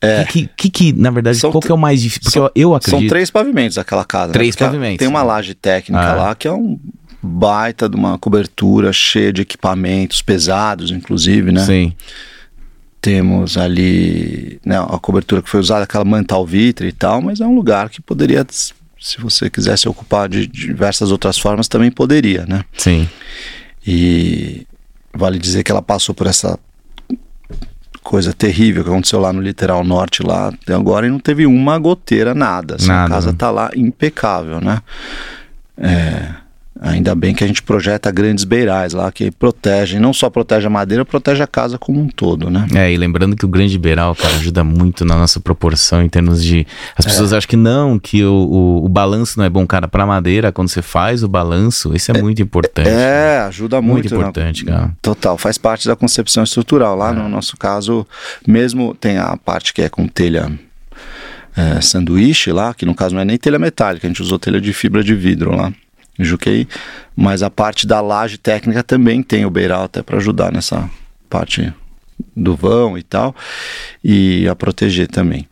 [0.00, 0.24] É.
[0.24, 2.22] Que, que, que, na verdade, são qual que é o mais difícil?
[2.22, 3.00] Porque são, eu, eu acredito.
[3.00, 4.28] São três pavimentos aquela casa.
[4.28, 4.32] Né?
[4.32, 4.66] Três né?
[4.66, 4.98] pavimentos.
[4.98, 6.14] Tem uma laje técnica ah.
[6.14, 6.78] lá que é um
[7.22, 11.64] baita de uma cobertura cheia de equipamentos pesados, inclusive, né?
[11.64, 11.92] Sim.
[13.00, 17.46] Temos ali né, a cobertura que foi usada, aquela manta alvitre e tal, mas é
[17.46, 18.74] um lugar que poderia, se
[19.18, 22.64] você quisesse ocupar de diversas outras formas, também poderia, né?
[22.76, 23.08] Sim.
[23.86, 24.66] E
[25.14, 26.58] vale dizer que ela passou por essa
[28.02, 31.78] coisa terrível que aconteceu lá no litoral norte lá até agora e não teve uma
[31.78, 32.76] goteira, nada.
[32.76, 33.06] Assim, nada.
[33.06, 34.80] A casa tá lá impecável, né?
[35.76, 36.41] É,
[36.84, 40.70] Ainda bem que a gente projeta grandes beirais lá que protegem, não só protege a
[40.70, 42.66] madeira, protege a casa como um todo, né?
[42.74, 46.42] É, e lembrando que o grande beiral, cara, ajuda muito na nossa proporção em termos
[46.42, 46.66] de.
[46.96, 47.36] As pessoas é.
[47.36, 50.70] acham que não, que o, o, o, balanço não é bom, cara, para madeira, quando
[50.70, 52.88] você faz o balanço, isso é, é muito importante.
[52.88, 53.92] É, ajuda muito.
[54.10, 54.96] Muito importante, na, cara.
[55.00, 56.96] Total, faz parte da concepção estrutural.
[56.96, 57.12] Lá é.
[57.12, 58.04] no nosso caso,
[58.44, 60.50] mesmo tem a parte que é com telha
[61.56, 64.60] é, sanduíche lá, que no caso não é nem telha metálica, a gente usou telha
[64.60, 65.72] de fibra de vidro lá
[66.24, 66.66] Juquei,
[67.16, 70.88] mas a parte da laje técnica também tem o beiral até para ajudar nessa
[71.28, 71.72] parte
[72.36, 73.34] do vão e tal,
[74.02, 75.48] e a proteger também.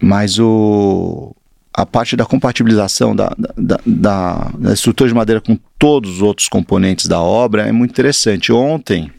[0.00, 1.34] mas o,
[1.74, 6.48] a parte da compatibilização da, da, da, da, estrutura de madeira com todos os outros
[6.48, 8.52] componentes da obra é muito interessante.
[8.52, 9.10] Ontem,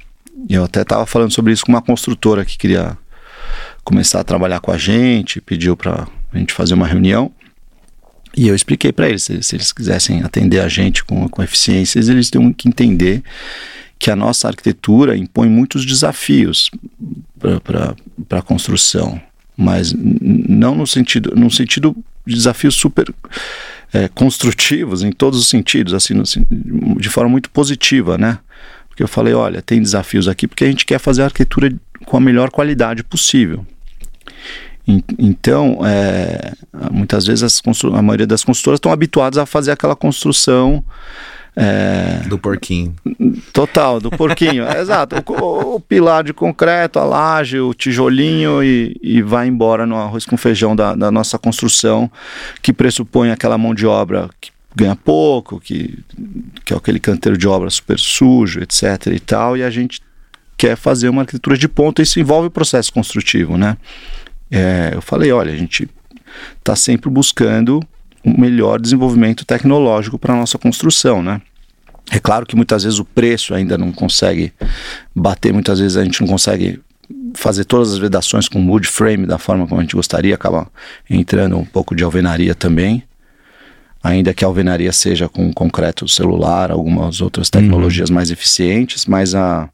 [0.49, 2.97] eu até estava falando sobre isso com uma construtora que queria
[3.83, 7.31] começar a trabalhar com a gente, pediu para a gente fazer uma reunião.
[8.35, 11.99] E eu expliquei para eles, se, se, eles quisessem atender a gente com, com eficiência,
[11.99, 13.23] eles têm que entender
[13.97, 16.71] que a nossa arquitetura impõe muitos desafios
[17.37, 19.21] para a construção,
[19.57, 23.13] mas não no sentido, no sentido de desafios super
[23.91, 26.23] é, construtivos em todos os sentidos, assim, no,
[26.99, 28.39] de forma muito positiva, né?
[28.87, 31.73] Porque eu falei, olha, tem desafios aqui porque a gente quer fazer a arquitetura
[32.05, 33.65] com a melhor qualidade possível.
[35.17, 36.53] Então, é,
[36.91, 37.61] muitas vezes
[37.93, 40.83] a maioria das construtoras estão habituadas a fazer aquela construção
[41.55, 42.21] é...
[42.27, 42.95] Do porquinho.
[43.51, 44.63] Total, do porquinho.
[44.79, 45.17] exato.
[45.27, 50.25] O, o, pilar de concreto, a laje, o tijolinho e, e vai embora no arroz
[50.25, 52.09] com feijão da, da, nossa construção,
[52.61, 55.99] que pressupõe aquela mão de obra que ganha pouco, que,
[56.63, 59.07] que é aquele canteiro de obra super sujo, etc.
[59.07, 60.01] e tal, e a gente
[60.55, 63.75] quer fazer uma arquitetura de ponta, isso envolve o processo construtivo, né?
[64.51, 65.89] É, eu falei, olha, a gente
[66.57, 67.81] está sempre buscando
[68.23, 71.41] um melhor desenvolvimento tecnológico para a nossa construção, né?
[72.11, 74.51] É claro que muitas vezes o preço ainda não consegue
[75.15, 76.81] bater, muitas vezes a gente não consegue
[77.35, 80.67] fazer todas as vedações com wood frame da forma como a gente gostaria, acaba
[81.09, 83.03] entrando um pouco de alvenaria também.
[84.01, 88.15] Ainda que a alvenaria seja com concreto celular, algumas outras tecnologias uhum.
[88.15, 89.69] mais eficientes, mas a,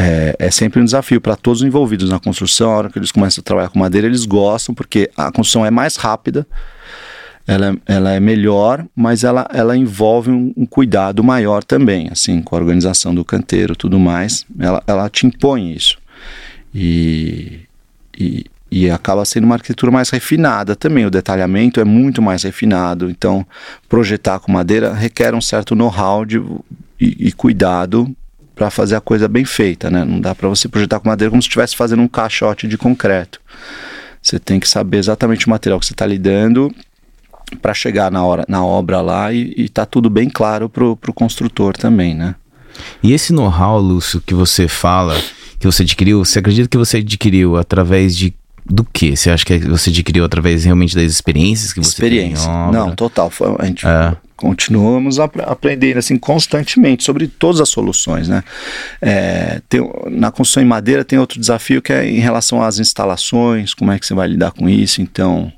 [0.00, 2.70] é, é, sempre um desafio para todos os envolvidos na construção.
[2.70, 5.70] A hora que eles começam a trabalhar com madeira, eles gostam, porque a construção é
[5.70, 6.46] mais rápida,
[7.46, 12.56] ela, ela é melhor, mas ela, ela envolve um, um, cuidado maior também, assim, com
[12.56, 14.46] a organização do canteiro tudo mais.
[14.58, 15.98] Ela, ela te impõe isso.
[16.74, 17.60] E,
[18.18, 21.04] e, e acaba sendo uma arquitetura mais refinada também.
[21.04, 23.10] O detalhamento é muito mais refinado.
[23.10, 23.44] Então,
[23.86, 26.24] projetar com madeira requer um certo know-how
[26.98, 28.14] e, e cuidado
[28.60, 30.04] para fazer a coisa bem feita, né?
[30.04, 33.40] Não dá para você projetar com madeira como se estivesse fazendo um caixote de concreto.
[34.20, 36.70] Você tem que saber exatamente o material que você está lidando
[37.62, 41.10] para chegar na, hora, na obra lá e, e tá tudo bem claro pro, pro
[41.10, 42.34] construtor também, né?
[43.02, 45.18] E esse know-how, Lúcio, que você fala,
[45.58, 48.34] que você adquiriu, você acredita que você adquiriu através de
[48.66, 49.16] do que?
[49.16, 52.46] Você acha que você adquiriu através realmente das experiências que você Experiência.
[52.46, 52.72] tem?
[52.72, 53.30] Não, total.
[53.30, 54.14] Foi, a gente é.
[54.40, 58.42] Continuamos ap aprendendo assim constantemente sobre todas as soluções, né?
[59.00, 63.74] É, tem, na construção em madeira tem outro desafio que é em relação às instalações,
[63.74, 65.02] como é que você vai lidar com isso?
[65.02, 65.52] Então,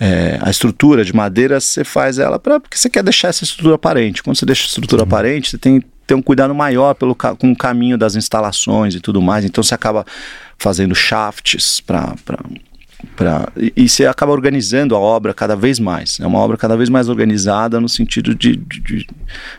[0.00, 3.76] é, a estrutura de madeira, você faz ela para porque você quer deixar essa estrutura
[3.76, 4.22] aparente.
[4.22, 5.08] Quando você deixa a estrutura uhum.
[5.08, 9.00] aparente, você tem que ter um cuidado maior pelo, com o caminho das instalações e
[9.00, 9.44] tudo mais.
[9.44, 10.04] Então você acaba
[10.58, 12.16] fazendo shafts para
[13.16, 16.18] Pra, e, e você acaba organizando a obra cada vez mais.
[16.20, 19.06] É uma obra cada vez mais organizada no sentido de, de,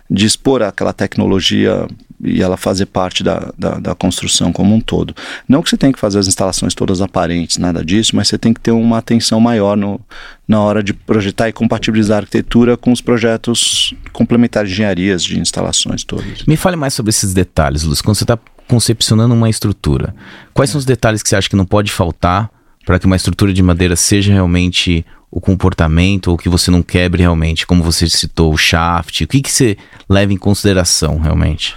[0.10, 1.88] de expor aquela tecnologia
[2.24, 5.14] e ela fazer parte da, da, da, construção como um todo.
[5.48, 8.54] Não que você tenha que fazer as instalações todas aparentes, nada disso, mas você tem
[8.54, 10.00] que ter uma atenção maior no,
[10.48, 15.40] na hora de projetar e compatibilizar a arquitetura com os projetos complementares de engenharias de
[15.40, 16.44] instalações todas.
[16.46, 18.02] Me fale mais sobre esses detalhes, Luz.
[18.02, 20.16] Quando você está concepcionando uma estrutura,
[20.54, 22.50] quais são os detalhes que você acha que não pode faltar
[22.86, 27.22] para que uma estrutura de madeira seja realmente o comportamento ou que você não quebre
[27.22, 29.22] realmente, como você citou, o shaft?
[29.24, 31.76] O que, que você leva em consideração realmente?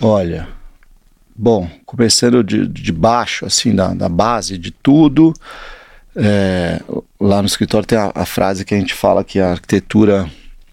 [0.00, 0.48] Olha,
[1.34, 5.32] bom, começando de, de baixo, assim, da, da base de tudo,
[6.16, 6.82] é,
[7.18, 10.28] lá no escritório tem a, a frase que a gente fala que a arquitetura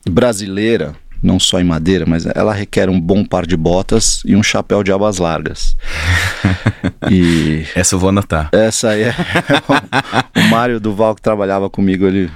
[0.10, 0.96] brasileira
[1.28, 4.82] não só em madeira, mas ela requer um bom par de botas e um chapéu
[4.82, 5.76] de abas largas.
[7.12, 8.50] e essa eu vou anotar.
[8.54, 9.16] Essa aí é
[10.40, 12.32] o Mário Duval que trabalhava comigo, ele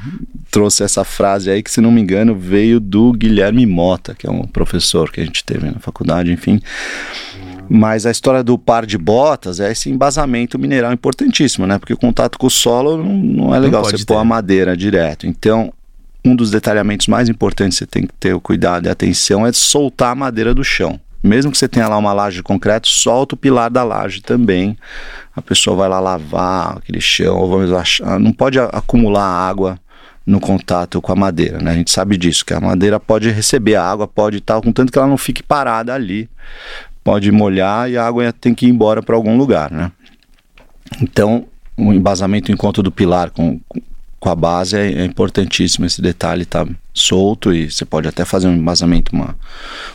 [0.52, 4.30] trouxe essa frase aí que se não me engano veio do Guilherme Mota, que é
[4.30, 6.60] um professor que a gente teve na faculdade, enfim.
[7.70, 11.80] Mas a história do par de botas é esse embasamento mineral importantíssimo, né?
[11.80, 14.06] Porque o contato com o solo não, não é legal não você ter.
[14.06, 15.26] pôr a madeira direto.
[15.26, 15.72] Então,
[16.24, 19.52] um dos detalhamentos mais importantes que você tem que ter o cuidado e atenção é
[19.52, 21.00] soltar a madeira do chão.
[21.24, 24.78] Mesmo que você tenha lá uma laje de concreto, solta o pilar da laje também.
[25.36, 29.80] A pessoa vai lá lavar aquele chão, ou vamos achar, não pode acumular água
[30.26, 31.72] no contato com a madeira, né?
[31.72, 34.98] A gente sabe disso, que a madeira pode receber a água, pode estar, contanto que
[34.98, 36.30] ela não fique parada ali,
[37.04, 39.92] pode molhar e a água tem que ir embora para algum lugar, né?
[41.02, 41.46] Então,
[41.78, 43.60] o embasamento em conta do pilar com
[44.30, 48.56] a base é, é importantíssimo esse detalhe tá solto e você pode até fazer um
[48.56, 49.36] embasamento, uma,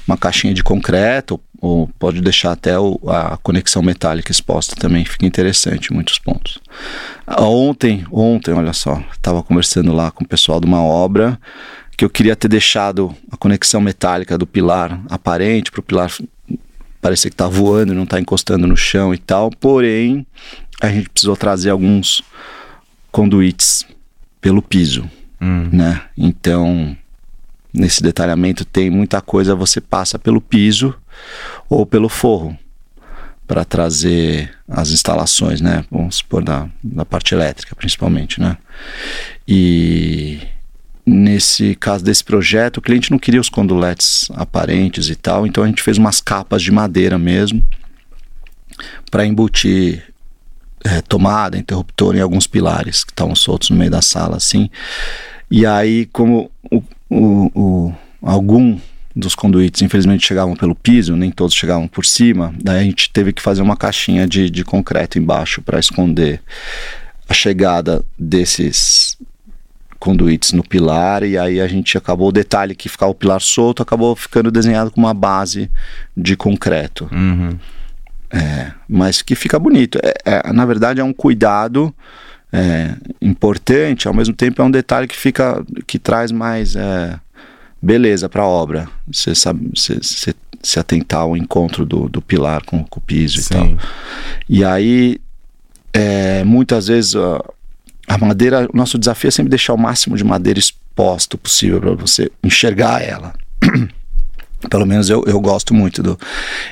[0.07, 5.27] uma caixinha de concreto, ou pode deixar até o, a conexão metálica exposta também, fica
[5.27, 6.59] interessante em muitos pontos.
[7.39, 11.39] Ontem, ontem, olha só, estava conversando lá com o pessoal de uma obra
[11.97, 16.11] que eu queria ter deixado a conexão metálica do pilar aparente para o pilar
[17.01, 20.27] parecer que está voando, não está encostando no chão e tal, porém
[20.81, 22.23] a gente precisou trazer alguns
[23.11, 23.87] conduítes
[24.47, 25.69] pelo piso, hum.
[25.73, 26.03] né?
[26.17, 26.97] Então
[27.75, 30.95] nesse detalhamento tem muita coisa você passa pelo piso
[31.69, 32.57] ou pelo forro
[33.45, 35.85] para trazer as instalações, né?
[35.91, 38.57] Vamos supor da, da parte elétrica, principalmente, né?
[39.49, 40.39] E
[41.05, 45.67] nesse caso desse projeto, o cliente não queria os conduletes aparentes e tal, então a
[45.67, 47.65] gente fez umas capas de madeira mesmo
[49.11, 50.05] para embutir
[50.87, 54.71] é, tomada, interruptor em alguns pilares que estavam soltos no meio da sala, assim.
[55.51, 58.79] E aí, como o, o, o, algum
[59.15, 62.55] dos conduítes, infelizmente, chegavam pelo piso, nem todos chegavam por cima.
[62.63, 66.43] Daí a gente teve que fazer uma caixinha de, de concreto embaixo para esconder
[67.29, 69.17] a chegada desses
[69.99, 73.83] conduítes no pilar e aí a gente acabou o detalhe que ficava o pilar solto
[73.83, 75.71] acabou ficando desenhado com uma base
[76.15, 77.59] de concreto uhum.
[78.31, 81.95] É, mas que fica bonito é, é, na verdade é um cuidado
[82.53, 87.19] é, importante, ao mesmo tempo é um detalhe que fica que traz mais é,
[87.81, 88.89] beleza para a obra.
[89.11, 89.99] Você sabe, você,
[90.63, 93.45] se atentar ao encontro do, do pilar com, com o piso Sim.
[93.45, 93.79] e tal.
[94.49, 95.21] E aí,
[95.93, 97.45] é, muitas vezes a,
[98.09, 101.95] a madeira, o nosso desafio é sempre deixar o máximo de madeira exposto possível para
[101.95, 103.33] você enxergar ela.
[104.71, 106.19] Pelo menos eu, eu gosto muito do.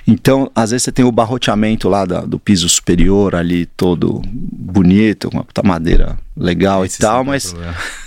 [0.07, 5.31] Então, às vezes você tem o barroteamento lá da, do piso superior ali, todo bonito,
[5.31, 7.55] com uma madeira legal Esse e tal, mas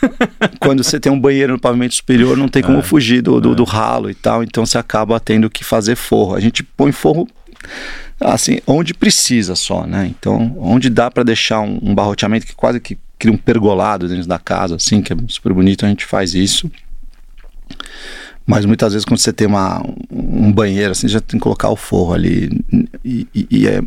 [0.60, 3.52] quando você tem um banheiro no pavimento superior, não tem como é, fugir do, do,
[3.52, 3.56] é.
[3.56, 6.36] do ralo e tal, então você acaba tendo que fazer forro.
[6.36, 7.28] A gente põe forro
[8.20, 10.08] assim, onde precisa só, né?
[10.08, 14.28] Então, onde dá para deixar um, um barroteamento que quase que cria um pergolado dentro
[14.28, 16.70] da casa, assim, que é super bonito, a gente faz isso.
[18.48, 21.76] Mas muitas vezes quando você tem uma, um banheiro, assim, já tem que colocar o
[21.76, 22.50] forro ali.
[23.04, 23.82] E, e, é,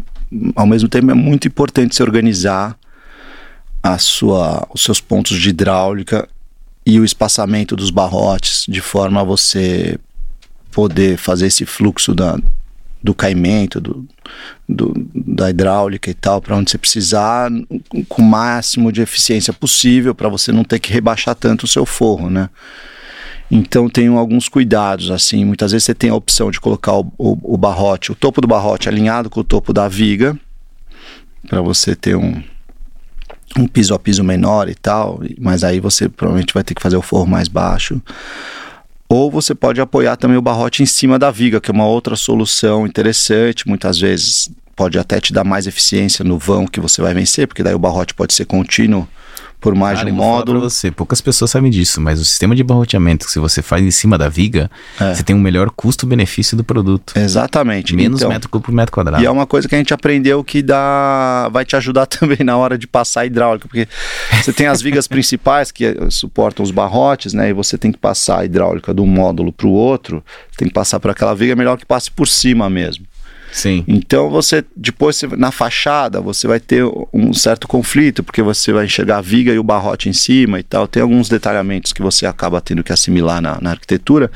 [0.55, 2.79] ao mesmo tempo é muito importante se organizar
[3.83, 6.29] a sua, os seus pontos de hidráulica
[6.85, 9.99] e o espaçamento dos barrotes, de forma a você
[10.71, 12.39] poder fazer esse fluxo da,
[13.03, 14.07] do caimento, do,
[14.69, 17.51] do, da hidráulica e tal, para onde você precisar,
[18.11, 21.87] com o máximo de eficiência possível, para você não ter que rebaixar tanto o seu
[21.87, 22.51] forro, né?
[23.51, 25.45] Então tenham alguns cuidados, assim.
[25.45, 28.47] Muitas vezes você tem a opção de colocar o, o, o barrote, o topo do
[28.47, 30.39] barrote alinhado com o topo da viga,
[31.49, 32.43] para você ter um,
[33.59, 36.97] um piso a piso menor e tal, mas aí você provavelmente vai ter que fazer
[36.97, 38.01] o forro mais baixo.
[39.09, 42.15] Ou você pode apoiar também o barrote em cima da viga, que é uma outra
[42.15, 43.67] solução interessante.
[43.67, 47.65] Muitas vezes pode até te dar mais eficiência no vão que você vai vencer, porque
[47.65, 49.09] daí o barrote pode ser contínuo
[49.61, 50.61] por mais Cara, de um módulo.
[50.61, 53.91] você, poucas pessoas sabem disso, mas o sistema de barroteamento que se você faz em
[53.91, 55.15] cima da viga, é.
[55.15, 57.13] você tem um melhor custo-benefício do produto.
[57.17, 57.95] Exatamente.
[57.95, 59.23] Menos então, metro cúbico por metro quadrado.
[59.23, 62.57] E é uma coisa que a gente aprendeu que dá, vai te ajudar também na
[62.57, 63.87] hora de passar hidráulica, porque
[64.43, 67.51] você tem as vigas principais que suportam os barrotes, né?
[67.51, 70.25] E você tem que passar a hidráulica de um módulo para o outro,
[70.57, 73.05] tem que passar por aquela viga, é melhor que passe por cima mesmo.
[73.53, 73.85] Sim.
[73.87, 79.19] Então você depois na fachada você vai ter um certo conflito porque você vai enxergar
[79.19, 80.87] a viga e o barrote em cima e tal.
[80.87, 84.31] Tem alguns detalhamentos que você acaba tendo que assimilar na, na arquitetura,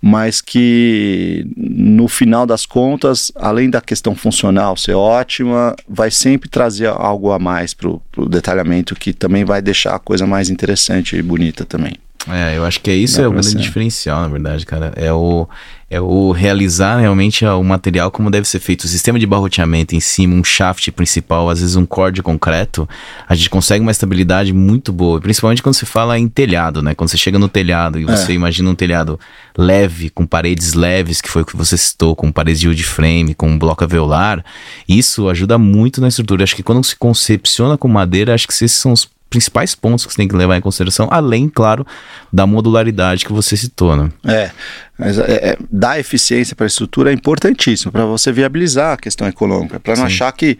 [0.00, 6.88] mas que no final das contas, além da questão funcional ser ótima, vai sempre trazer
[6.88, 11.22] algo a mais para o detalhamento que também vai deixar a coisa mais interessante e
[11.22, 11.94] bonita também.
[12.28, 14.92] É, eu acho que é isso é o grande diferencial, na verdade, cara.
[14.94, 15.48] É o,
[15.90, 18.84] é o realizar realmente o material como deve ser feito.
[18.84, 22.88] O sistema de barroteamento em cima, um shaft principal, às vezes um core de concreto,
[23.28, 25.20] a gente consegue uma estabilidade muito boa.
[25.20, 26.94] Principalmente quando se fala em telhado, né?
[26.94, 28.34] Quando você chega no telhado e você é.
[28.36, 29.18] imagina um telhado
[29.58, 33.34] leve, com paredes leves, que foi o que você citou, com paredes de wood frame,
[33.34, 34.44] com um bloco alveolar,
[34.88, 36.44] isso ajuda muito na estrutura.
[36.44, 40.12] Acho que quando se concepciona com madeira, acho que esses são os principais pontos que
[40.12, 41.86] você tem que levar em consideração, além, claro,
[42.30, 44.10] da modularidade que você citou, né?
[44.26, 44.50] É,
[44.98, 49.26] mas é, é, dar eficiência para a estrutura é importantíssimo para você viabilizar a questão
[49.26, 50.12] econômica, para não Sim.
[50.12, 50.58] achar que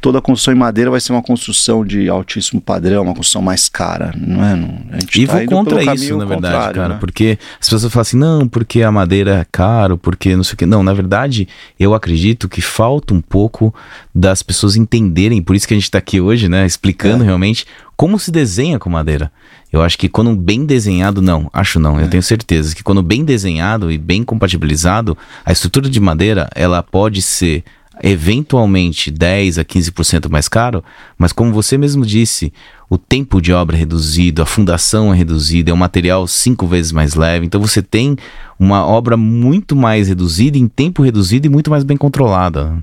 [0.00, 4.14] toda construção em madeira vai ser uma construção de altíssimo padrão, uma construção mais cara,
[4.16, 4.56] não é?
[4.56, 6.96] Não, a gente e tá vou contra isso, na verdade, cara, né?
[6.98, 10.56] porque as pessoas falam assim, não, porque a madeira é caro, porque não sei o
[10.56, 10.66] que.
[10.66, 11.46] Não, na verdade,
[11.78, 13.74] eu acredito que falta um pouco
[14.14, 17.26] das pessoas entenderem, por isso que a gente está aqui hoje, né, explicando é.
[17.26, 17.66] realmente
[17.96, 19.32] como se desenha com madeira.
[19.72, 22.08] Eu acho que quando bem desenhado, não, acho não, eu é.
[22.08, 27.22] tenho certeza que quando bem desenhado e bem compatibilizado, a estrutura de madeira, ela pode
[27.22, 27.64] ser
[28.02, 30.84] eventualmente 10 a 15% mais caro,
[31.16, 32.52] mas como você mesmo disse,
[32.90, 36.92] o tempo de obra é reduzido, a fundação é reduzida, é um material cinco vezes
[36.92, 38.16] mais leve, então você tem
[38.58, 42.76] uma obra muito mais reduzida, em tempo reduzido e muito mais bem controlada.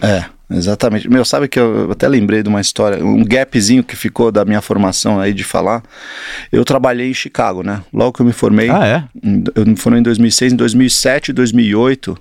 [0.00, 0.24] É,
[0.54, 1.08] exatamente.
[1.08, 4.60] Meu, sabe que eu até lembrei de uma história, um gapzinho que ficou da minha
[4.60, 5.82] formação aí de falar.
[6.50, 7.82] Eu trabalhei em Chicago, né?
[7.92, 8.70] Logo que eu me formei.
[8.70, 9.04] Ah, é?
[9.54, 12.18] Eu me formei em 2006, em 2007, 2008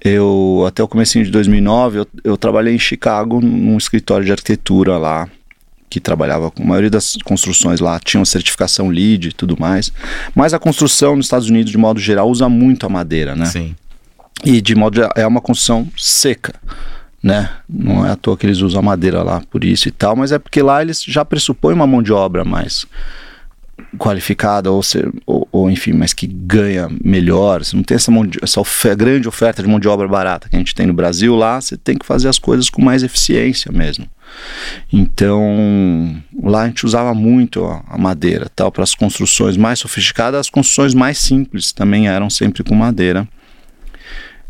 [0.00, 4.96] eu, até o começo de 2009, eu, eu trabalhei em Chicago, num escritório de arquitetura
[4.96, 5.28] lá,
[5.90, 9.92] que trabalhava com a maioria das construções lá, tinham certificação LEED e tudo mais.
[10.34, 13.46] Mas a construção nos Estados Unidos, de modo geral, usa muito a madeira, né?
[13.46, 13.74] Sim.
[14.44, 16.54] E de modo é uma construção seca,
[17.22, 17.50] né?
[17.68, 20.38] Não é à toa que eles usam madeira lá por isso e tal, mas é
[20.38, 22.86] porque lá eles já pressupõem uma mão de obra mais
[23.96, 27.64] qualificada ou, ser, ou, ou, enfim, mas que ganha melhor.
[27.64, 30.58] Você não tem essa, de, essa grande oferta de mão de obra barata que a
[30.58, 31.34] gente tem no Brasil.
[31.34, 34.06] Lá você tem que fazer as coisas com mais eficiência mesmo.
[34.92, 40.40] Então lá a gente usava muito a, a madeira, tal para as construções mais sofisticadas.
[40.40, 43.26] As construções mais simples também eram sempre com madeira.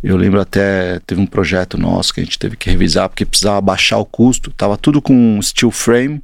[0.03, 3.61] Eu lembro até, teve um projeto nosso que a gente teve que revisar porque precisava
[3.61, 6.23] baixar o custo, tava tudo com steel frame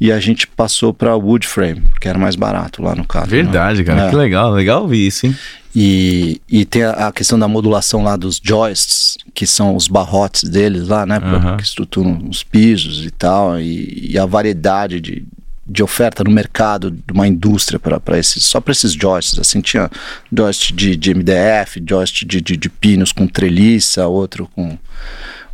[0.00, 3.26] e a gente passou para wood frame, que era mais barato lá no caso.
[3.26, 3.42] Né?
[3.42, 3.84] Verdade, né?
[3.84, 4.10] cara, é.
[4.10, 5.36] que legal, legal ouvir isso, hein?
[5.76, 10.48] E, e tem a, a, questão da modulação lá dos joists, que são os barrotes
[10.48, 11.18] deles lá, né?
[11.18, 15.26] Pra, Que estruturam os pisos e tal, e, e, a variedade de,
[15.66, 19.90] de oferta no mercado de uma indústria para esses, só para esses joists, assim, tinha
[20.32, 24.76] joist de, de MDF, joist de, de, de pinos com treliça, outro com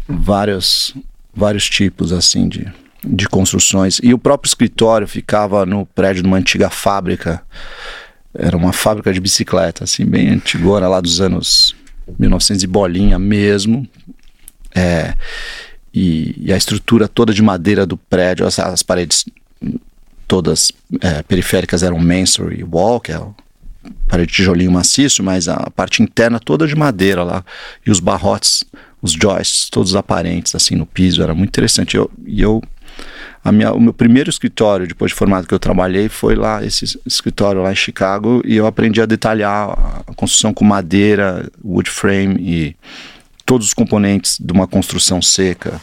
[0.08, 0.94] vários,
[1.34, 2.72] vários tipos, assim, de
[3.04, 3.98] de construções.
[4.02, 7.42] E o próprio escritório ficava no prédio de uma antiga fábrica.
[8.34, 11.74] Era uma fábrica de bicicleta, assim, bem antigona, lá dos anos
[12.18, 13.88] 1900 e bolinha mesmo.
[14.74, 15.14] É,
[15.92, 19.24] e, e, a estrutura toda de madeira do prédio, as, as paredes
[20.30, 20.70] todas
[21.00, 23.20] é, periféricas eram masonry wall, que é
[24.06, 27.44] parede de tijolinho maciço, mas a parte interna toda de madeira lá.
[27.84, 28.62] E os barrotes,
[29.02, 31.20] os joists, todos aparentes, assim, no piso.
[31.20, 31.96] Era muito interessante.
[31.96, 32.62] Eu, e eu
[33.50, 37.62] minha, o meu primeiro escritório, depois de formado que eu trabalhei, foi lá, esse escritório
[37.62, 42.76] lá em Chicago, e eu aprendi a detalhar a construção com madeira, wood frame e
[43.44, 45.80] todos os componentes de uma construção seca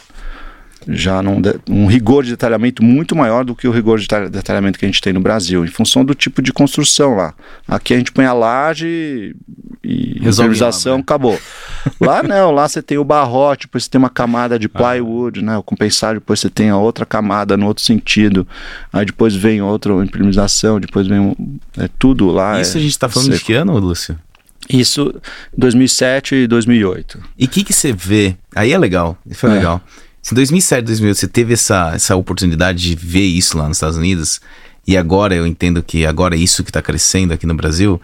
[0.86, 4.84] já num um rigor de detalhamento muito maior do que o rigor de detalhamento que
[4.84, 7.34] a gente tem no Brasil, em função do tipo de construção lá.
[7.66, 9.34] Aqui a gente põe a laje
[9.82, 11.02] e impermeabilização, né?
[11.02, 11.38] acabou.
[12.00, 14.78] Lá não, lá você tem o barrote, depois você tem uma camada de ah.
[14.78, 18.46] plywood, né, o compensado, depois você tem a outra camada no outro sentido,
[18.92, 21.34] aí depois vem outra impermeabilização, depois vem
[21.78, 22.60] é, tudo lá.
[22.60, 23.38] Isso é a gente está falando seco.
[23.38, 24.18] de que ano, Lúcio?
[24.68, 25.14] Isso
[25.56, 27.20] 2007 e 2008.
[27.38, 28.36] E o que, que você vê?
[28.54, 29.54] Aí é legal, foi é.
[29.54, 29.80] legal.
[30.22, 33.96] Se em 2007, 2008 você teve essa, essa oportunidade de ver isso lá nos Estados
[33.96, 34.40] Unidos,
[34.86, 38.00] e agora eu entendo que agora é isso que está crescendo aqui no Brasil,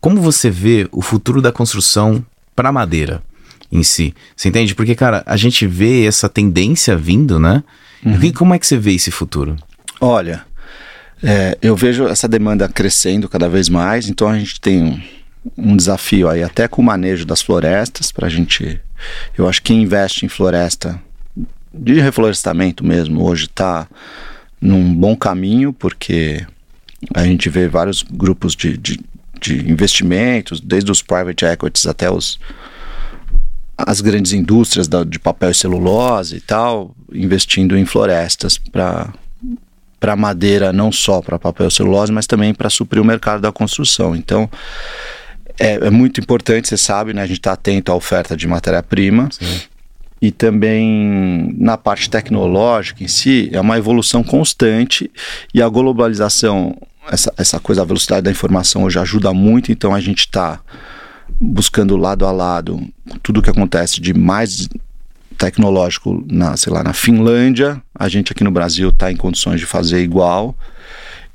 [0.00, 3.22] como você vê o futuro da construção para madeira
[3.70, 4.14] em si?
[4.36, 4.74] Você entende?
[4.74, 7.62] Porque, cara, a gente vê essa tendência vindo, né?
[8.04, 8.22] Uhum.
[8.22, 9.56] E como é que você vê esse futuro?
[10.00, 10.44] Olha,
[11.22, 15.00] é, eu vejo essa demanda crescendo cada vez mais, então a gente tem um,
[15.56, 18.80] um desafio aí, até com o manejo das florestas, para a gente.
[19.36, 21.00] Eu acho que quem investe em floresta
[21.72, 23.86] de reflorestamento mesmo, hoje está
[24.60, 26.46] num bom caminho, porque
[27.14, 29.00] a gente vê vários grupos de, de,
[29.40, 32.40] de investimentos, desde os private equities até os,
[33.76, 39.12] as grandes indústrias da, de papel e celulose e tal, investindo em florestas para
[40.00, 43.50] para madeira, não só para papel e celulose, mas também para suprir o mercado da
[43.50, 44.14] construção.
[44.14, 44.48] Então,
[45.58, 47.20] é, é, muito importante, você sabe, né?
[47.20, 49.28] A gente está atento à oferta de matéria-prima
[50.20, 55.10] e também na parte tecnológica em si, é uma evolução constante
[55.54, 56.76] e a globalização,
[57.10, 60.60] essa, essa coisa, a velocidade da informação hoje ajuda muito, então a gente está
[61.40, 62.80] buscando lado a lado
[63.22, 64.68] tudo o que acontece de mais
[65.36, 69.66] tecnológico na, sei lá, na Finlândia, a gente aqui no Brasil está em condições de
[69.66, 70.56] fazer igual.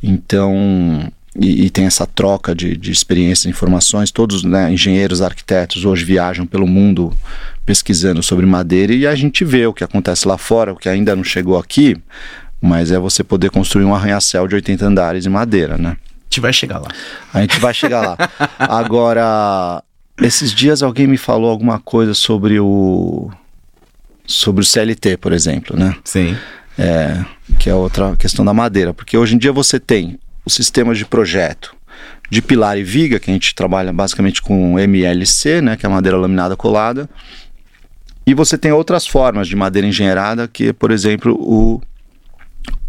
[0.02, 1.10] Então,
[1.40, 4.12] e, e, tem essa troca de, de experiências e informações.
[4.12, 7.12] Todos, né, engenheiros, arquitetos, hoje viajam pelo mundo
[7.66, 11.16] pesquisando sobre madeira e a gente vê o que acontece lá fora, o que ainda
[11.16, 11.98] não chegou aqui,
[12.62, 15.98] mas é você poder construir um arranha-céu de 80 andares em madeira, né?
[16.00, 16.88] A gente vai chegar lá.
[17.34, 18.18] A gente vai chegar lá.
[18.60, 19.84] Agora,
[20.22, 23.32] esses dias alguém me falou alguma coisa sobre o
[24.26, 25.96] sobre o CLT, por exemplo, né?
[26.04, 26.38] Sim.
[26.78, 27.24] É,
[27.60, 31.06] que é outra questão da madeira, porque hoje em dia você tem o sistema de
[31.06, 31.76] projeto
[32.30, 36.18] de pilar e viga, que a gente trabalha basicamente com MLC, né, que é madeira
[36.18, 37.08] laminada colada,
[38.26, 41.82] e você tem outras formas de madeira engenheirada, que é, por exemplo, o,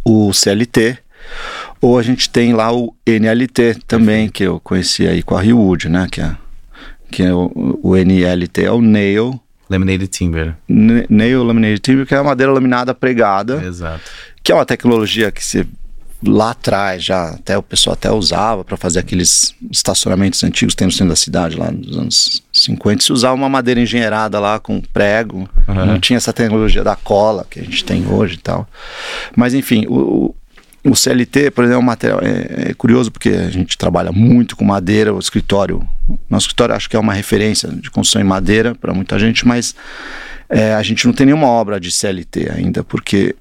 [0.04, 0.98] o CLT,
[1.80, 5.88] ou a gente tem lá o NLT também, que eu conheci aí com a Wood,
[5.88, 6.36] né, que é,
[7.10, 9.38] que é o, o NLT, é o Nail
[9.68, 10.54] Laminated Timber.
[10.68, 13.62] Nail Laminated Timber, que é a madeira laminada pregada.
[13.64, 14.10] Exato.
[14.42, 15.66] Que é uma tecnologia que se
[16.26, 20.86] lá atrás já até o pessoal até usava para fazer aqueles estacionamentos antigos que tem
[20.86, 24.80] no centro da cidade lá nos anos 50 se usava uma madeira engenheirada lá com
[24.80, 25.86] prego uhum.
[25.86, 28.68] não tinha essa tecnologia da cola que a gente tem hoje e tal
[29.36, 30.34] mas enfim o,
[30.84, 34.54] o CLT, por exemplo, é um material é, é, curioso porque a gente trabalha muito
[34.54, 35.82] com madeira, o escritório,
[36.28, 39.74] nosso escritório acho que é uma referência de construção em madeira para muita gente, mas
[40.46, 43.34] é, a gente não tem nenhuma obra de CLT ainda, porque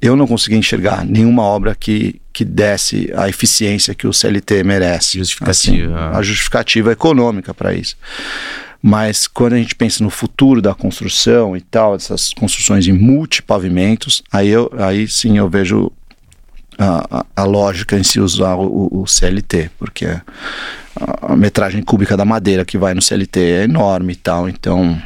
[0.00, 5.18] eu não consegui enxergar nenhuma obra que, que desse a eficiência que o CLT merece.
[5.18, 6.08] Justificativa.
[6.08, 7.96] Assim, a justificativa econômica para isso.
[8.82, 14.22] Mas quando a gente pensa no futuro da construção e tal, essas construções em multipavimentos,
[14.30, 15.90] aí, eu, aí sim eu vejo
[16.78, 20.22] a, a, lógica em se usar o, o CLT, porque a,
[21.32, 25.00] a, metragem cúbica da madeira que vai no CLT é enorme e tal, então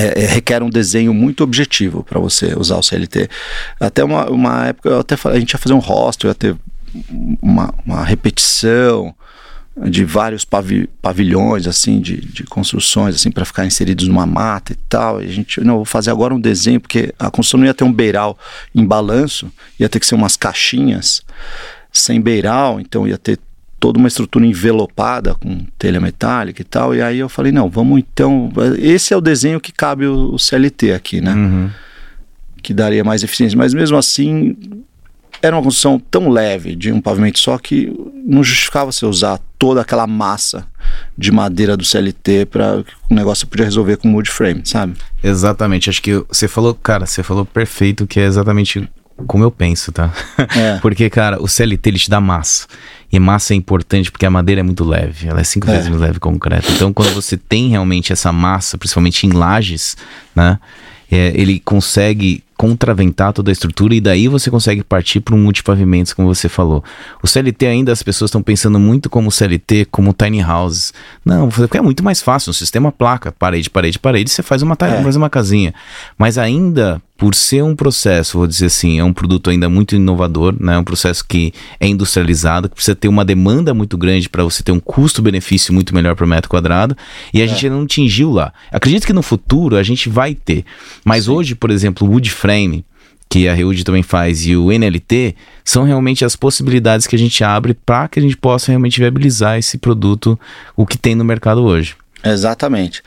[0.00, 3.28] é, é, requer um desenho muito objetivo para você usar o CLT.
[3.78, 6.56] Até uma, uma época, até, a gente ia fazer um rosto, ia ter
[7.42, 9.14] uma, uma repetição,
[9.88, 14.76] de vários pavi pavilhões assim de, de construções assim para ficar inseridos numa mata e
[14.88, 17.72] tal e a gente não vou fazer agora um desenho porque a construção não ia
[17.72, 18.36] ter um beiral
[18.74, 21.22] em balanço ia ter que ser umas caixinhas
[21.92, 23.38] sem beiral então ia ter
[23.80, 27.98] toda uma estrutura envelopada com telha metálica e tal e aí eu falei não vamos
[27.98, 31.70] então esse é o desenho que cabe o, o CLT aqui né uhum.
[32.62, 34.54] que daria mais eficiência mas mesmo assim
[35.42, 37.90] era uma construção tão leve de um pavimento só que
[38.26, 40.66] não justificava você usar toda aquela massa
[41.16, 44.94] de madeira do CLT para o negócio podia resolver com wood frame, sabe?
[45.22, 45.90] Exatamente.
[45.90, 48.88] Acho que você falou, cara, você falou perfeito que é exatamente
[49.26, 50.12] como eu penso, tá?
[50.56, 50.78] É.
[50.82, 52.66] porque, cara, o CLT ele te dá massa.
[53.12, 55.74] E massa é importante porque a madeira é muito leve, ela é cinco é.
[55.74, 56.70] vezes mais leve que o concreto.
[56.72, 59.96] Então, quando você tem realmente essa massa, principalmente em lajes,
[60.34, 60.58] né?
[61.10, 66.12] É, ele consegue contraventar toda a estrutura e daí você consegue partir para um multipavimentos,
[66.12, 66.84] como você falou.
[67.22, 70.92] O CLT ainda as pessoas estão pensando muito como CLT, como tiny houses.
[71.24, 74.76] Não, porque é muito mais fácil, um sistema placa, parede, parede, parede, você faz uma,
[74.78, 75.02] é.
[75.02, 75.72] faz uma casinha.
[76.18, 80.56] Mas ainda por ser um processo, vou dizer assim, é um produto ainda muito inovador,
[80.58, 80.78] né?
[80.78, 84.72] um processo que é industrializado, que precisa ter uma demanda muito grande para você ter
[84.72, 86.96] um custo-benefício muito melhor por metro quadrado,
[87.34, 87.46] e a é.
[87.46, 88.54] gente ainda não atingiu lá.
[88.72, 90.64] Acredito que no futuro a gente vai ter,
[91.04, 91.32] mas Sim.
[91.32, 92.49] hoje, por exemplo, o wood frame,
[93.28, 97.44] que a Reud também faz, e o NLT, são realmente as possibilidades que a gente
[97.44, 100.38] abre para que a gente possa realmente viabilizar esse produto,
[100.76, 101.94] o que tem no mercado hoje.
[102.24, 103.02] Exatamente.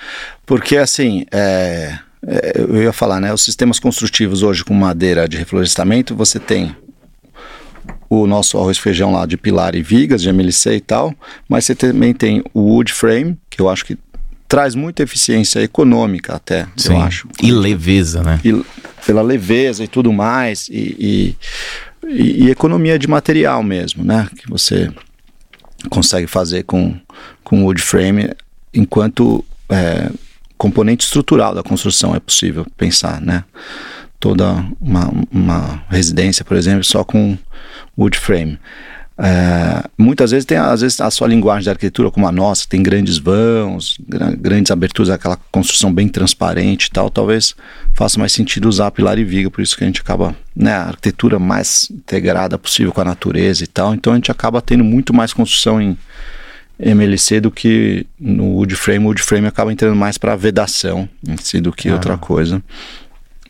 [0.46, 3.34] Porque assim, é é, eu ia falar, né?
[3.34, 6.76] Os sistemas construtivos hoje com madeira de reflorestamento, você tem
[8.10, 11.14] o nosso arroz feijão lá de pilar e vigas, de MLC e tal,
[11.50, 13.98] mas você também tem o wood frame, que eu acho que
[14.54, 16.94] traz muita eficiência econômica até, Sim.
[16.94, 17.28] eu acho.
[17.42, 18.40] E leveza, né?
[18.46, 18.64] E,
[19.04, 21.36] pela leveza e tudo mais, e,
[22.08, 24.30] e, e, economia de material mesmo, né?
[24.38, 24.92] Que você
[25.90, 26.96] consegue fazer com,
[27.44, 28.30] com wood frame,
[28.72, 30.12] enquanto é,
[30.56, 33.44] componente estrutural da construção é possível pensar, né?
[34.20, 37.36] Toda uma, uma residência, por exemplo, só com
[37.98, 38.60] wood frame.
[39.16, 42.82] É, muitas vezes tem às vezes a sua linguagem de arquitetura como a nossa tem
[42.82, 43.96] grandes vãos
[44.40, 47.54] grandes aberturas aquela construção bem transparente e tal talvez
[47.94, 50.86] faça mais sentido usar pilar e viga por isso que a gente acaba né a
[50.86, 55.14] arquitetura mais integrada possível com a natureza e tal então a gente acaba tendo muito
[55.14, 55.96] mais construção em
[56.80, 59.06] MLC do que no wood frame.
[59.06, 61.94] O wood frame acaba entrando mais para vedação em si do que ah.
[61.94, 62.64] outra coisa.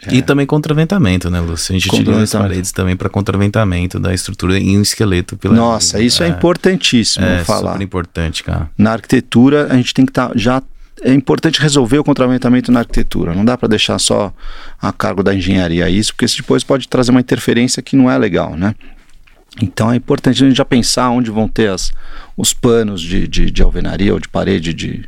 [0.07, 0.15] É.
[0.15, 1.75] E também contraventamento, né, Lúcio?
[1.75, 5.37] A gente utiliza as paredes também para contraventamento da estrutura em um esqueleto.
[5.37, 7.71] Pela Nossa, isso é, é importantíssimo é, falar.
[7.71, 8.69] É super importante, cara.
[8.77, 10.61] Na arquitetura, a gente tem que estar tá, já
[11.01, 13.33] é importante resolver o contraventamento na arquitetura.
[13.33, 14.33] Não dá para deixar só
[14.81, 18.17] a cargo da engenharia isso, porque isso depois pode trazer uma interferência que não é
[18.17, 18.73] legal, né?
[19.61, 21.91] Então é importante a gente já pensar onde vão ter as,
[22.35, 25.07] os panos de, de, de alvenaria ou de parede de,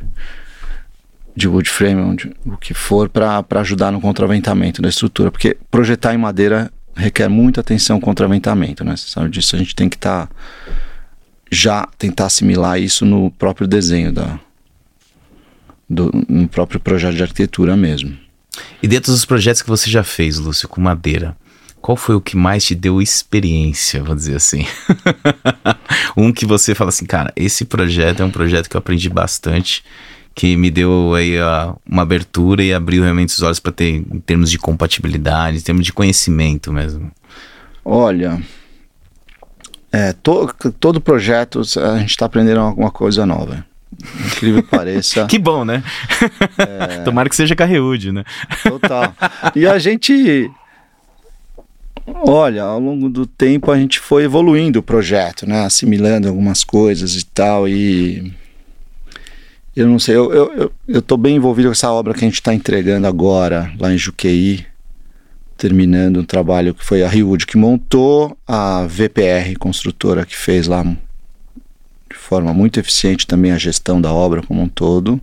[1.36, 5.30] de wood frame, onde, o que for, para ajudar no contraventamento da estrutura.
[5.30, 8.96] Porque projetar em madeira requer muita atenção contraventamento, né?
[8.96, 10.26] Você sabe disso, a gente tem que estar.
[10.26, 10.34] Tá,
[11.48, 14.40] já tentar assimilar isso no próprio desenho da.
[15.88, 18.16] Do, no próprio projeto de arquitetura mesmo.
[18.82, 21.36] E dentro dos projetos que você já fez, Lúcio, com madeira,
[21.80, 24.66] qual foi o que mais te deu experiência, vou dizer assim?
[26.16, 29.84] um que você fala assim, cara, esse projeto é um projeto que eu aprendi bastante,
[30.36, 34.20] que me deu aí uh, uma abertura e abriu realmente os olhos para ter em
[34.20, 37.10] termos de compatibilidade, em termos de conhecimento mesmo.
[37.82, 38.38] Olha,
[39.90, 43.64] é, to, todo projeto a gente está aprendendo alguma coisa nova.
[44.26, 45.24] Incrível que pareça.
[45.26, 45.82] que bom, né?
[46.58, 47.02] É...
[47.02, 48.22] Tomara que seja Carreúde, né?
[48.62, 49.14] Total.
[49.54, 50.50] E a gente
[52.06, 55.64] Olha, ao longo do tempo a gente foi evoluindo o projeto, né?
[55.64, 57.66] Assimilando algumas coisas e tal.
[57.66, 58.34] E
[59.76, 62.40] eu não sei, eu, eu, eu, eu bem envolvido com essa obra que a gente
[62.40, 64.64] está entregando agora, lá em Juqueí,
[65.56, 70.82] terminando um trabalho que foi a Riwood que montou, a VPR, construtora que fez lá
[70.82, 75.20] de forma muito eficiente também a gestão da obra como um todo.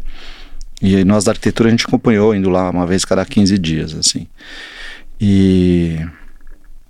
[0.82, 4.28] E nós da arquitetura a gente acompanhou, indo lá uma vez cada 15 dias, assim.
[5.20, 5.98] E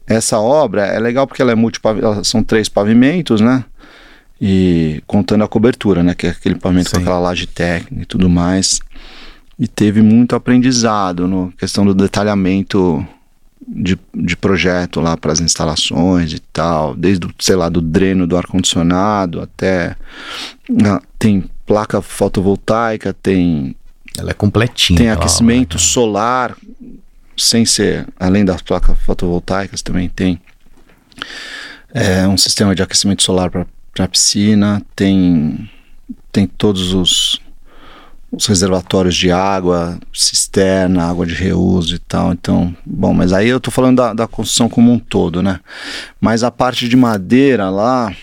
[0.08, 3.64] essa obra é legal porque ela é multipavimento, são três pavimentos, né?
[4.46, 6.14] E contando a cobertura, né?
[6.14, 6.98] Que é aquele pavimento Sim.
[6.98, 8.82] com aquela laje técnica e tudo mais.
[9.58, 13.08] E teve muito aprendizado no questão do detalhamento
[13.66, 18.36] de, de projeto lá para as instalações e tal, desde, sei lá, do dreno do
[18.36, 19.96] ar-condicionado até.
[20.86, 23.74] Ah, tem placa fotovoltaica, tem.
[24.18, 24.98] Ela é completinha.
[24.98, 25.90] Tem aquecimento obra, né?
[25.90, 26.58] solar
[27.38, 30.40] sem ser, além das placas fotovoltaicas, também tem
[31.94, 33.66] é, um sistema de aquecimento solar para
[34.02, 35.70] a piscina, tem,
[36.32, 37.42] tem todos os,
[38.32, 42.34] os reservatórios de água, cisterna, água de reuso e tal.
[42.34, 45.60] Então, bom, mas aí eu estou falando da, da construção como um todo, né?
[46.20, 48.14] Mas a parte de madeira lá.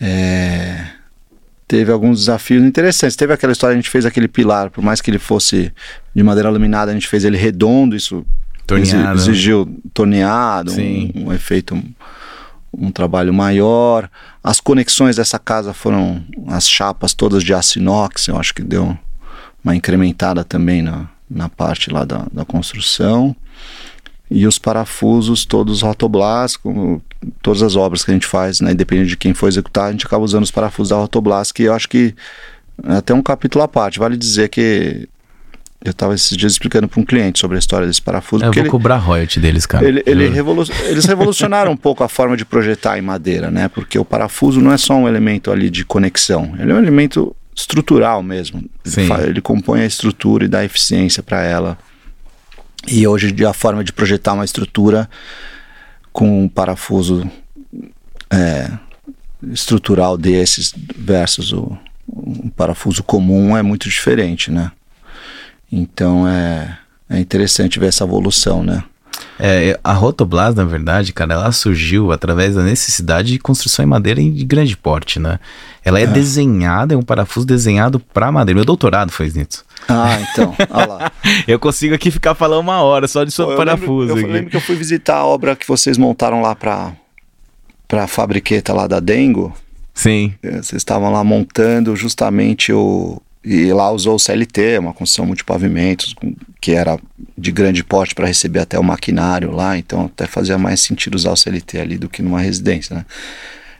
[0.00, 0.86] É,
[1.68, 3.14] teve alguns desafios interessantes.
[3.14, 5.70] Teve aquela história, a gente fez aquele pilar, por mais que ele fosse
[6.14, 8.24] de madeira laminada, a gente fez ele redondo, isso
[8.66, 9.18] torneado.
[9.18, 11.80] exigiu torneado, um, um, efeito,
[12.72, 14.10] um, trabalho maior.
[14.42, 18.96] As conexões dessa casa foram as chapas todas de aço inox, eu acho que deu
[19.64, 23.34] uma incrementada também na, na parte lá da, da construção
[24.30, 27.02] e os parafusos todos Rotoblast, como
[27.42, 30.06] todas as obras que a gente faz, né, independente de quem for executar, a gente
[30.06, 32.14] acaba usando os parafusos da Rotoblast, que eu acho que
[32.84, 33.98] é até um capítulo à parte.
[33.98, 35.08] Vale dizer que
[35.84, 38.44] eu estava esses dias explicando para um cliente sobre a história desse parafuso.
[38.44, 39.86] Eu vou ele, cobrar royalty deles, cara.
[39.86, 43.68] Ele, ele revolu eles revolucionaram um pouco a forma de projetar em madeira, né?
[43.68, 47.34] Porque o parafuso não é só um elemento ali de conexão, ele é um elemento
[47.54, 48.64] estrutural mesmo.
[48.84, 51.78] Ele, ele compõe a estrutura e dá eficiência para ela.
[52.86, 55.08] E hoje a forma de projetar uma estrutura
[56.12, 57.28] com um parafuso
[58.30, 58.70] é,
[59.52, 61.78] estrutural desses versus o
[62.10, 64.72] um parafuso comum é muito diferente, né?
[65.70, 68.82] Então é, é interessante ver essa evolução, né?
[69.40, 74.20] É, a Rotoblas, na verdade, cara, ela surgiu através da necessidade de construção em madeira
[74.20, 75.38] de grande porte, né?
[75.84, 76.06] Ela é, é.
[76.06, 78.56] desenhada, é um parafuso desenhado para madeira.
[78.56, 79.64] Meu doutorado foi nisso.
[79.88, 81.12] Ah, então, olha lá.
[81.46, 84.14] eu consigo aqui ficar falando uma hora só de sobre parafuso.
[84.14, 86.92] Lembro, eu lembro que eu fui visitar a obra que vocês montaram lá para
[87.86, 89.56] para a fabriqueta lá da Dengo.
[89.94, 90.34] Sim.
[90.42, 96.14] É, vocês estavam lá montando justamente o, e lá usou o CLT, uma construção multipavimentos,
[96.60, 96.98] que era
[97.36, 101.32] de grande porte para receber até o maquinário lá, então até fazia mais sentido usar
[101.32, 103.06] o CLT ali do que numa residência, né?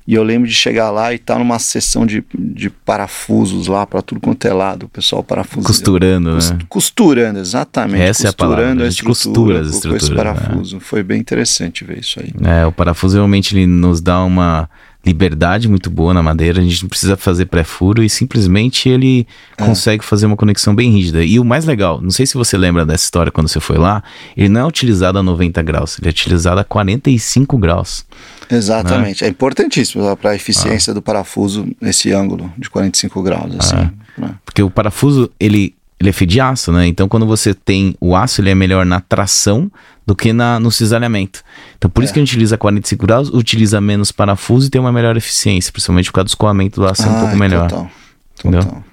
[0.07, 3.87] E eu lembro de chegar lá e estar tá numa sessão de, de parafusos lá
[3.87, 5.67] para tudo quanto é lado, o pessoal parafusando.
[5.67, 6.59] Costurando, né?
[6.67, 8.05] Costurando, exatamente.
[8.05, 8.87] Essa costurando é a palavra.
[8.87, 10.01] A gente costura as estruturas.
[10.01, 10.77] Com esse parafuso.
[10.77, 10.83] Né?
[10.83, 12.33] Foi bem interessante ver isso aí.
[12.43, 14.71] É, o parafuso realmente nos dá uma
[15.05, 19.27] liberdade muito boa na madeira, a gente não precisa fazer pré-furo e simplesmente ele
[19.57, 19.65] é.
[19.65, 21.25] consegue fazer uma conexão bem rígida.
[21.25, 24.03] E o mais legal, não sei se você lembra dessa história quando você foi lá,
[24.37, 28.05] ele não é utilizado a 90 graus, ele é utilizado a 45 graus.
[28.51, 29.29] Exatamente, né?
[29.29, 30.95] é importantíssimo para a eficiência ah.
[30.95, 33.55] do parafuso nesse ângulo de 45 graus.
[33.59, 33.93] Assim, ah.
[34.17, 34.35] né?
[34.45, 36.87] Porque o parafuso, ele ele é feito de aço, né?
[36.87, 39.71] Então quando você tem o aço, ele é melhor na tração
[40.07, 41.43] do que na, no cisalhamento.
[41.77, 42.05] Então por é.
[42.05, 45.73] isso que a gente utiliza 45 graus, utiliza menos parafuso e tem uma melhor eficiência,
[45.73, 47.69] principalmente por causa do escoamento do aço ah, um pouco melhor.
[47.69, 47.91] Total,
[48.39, 48.63] entendeu?
[48.63, 48.85] total.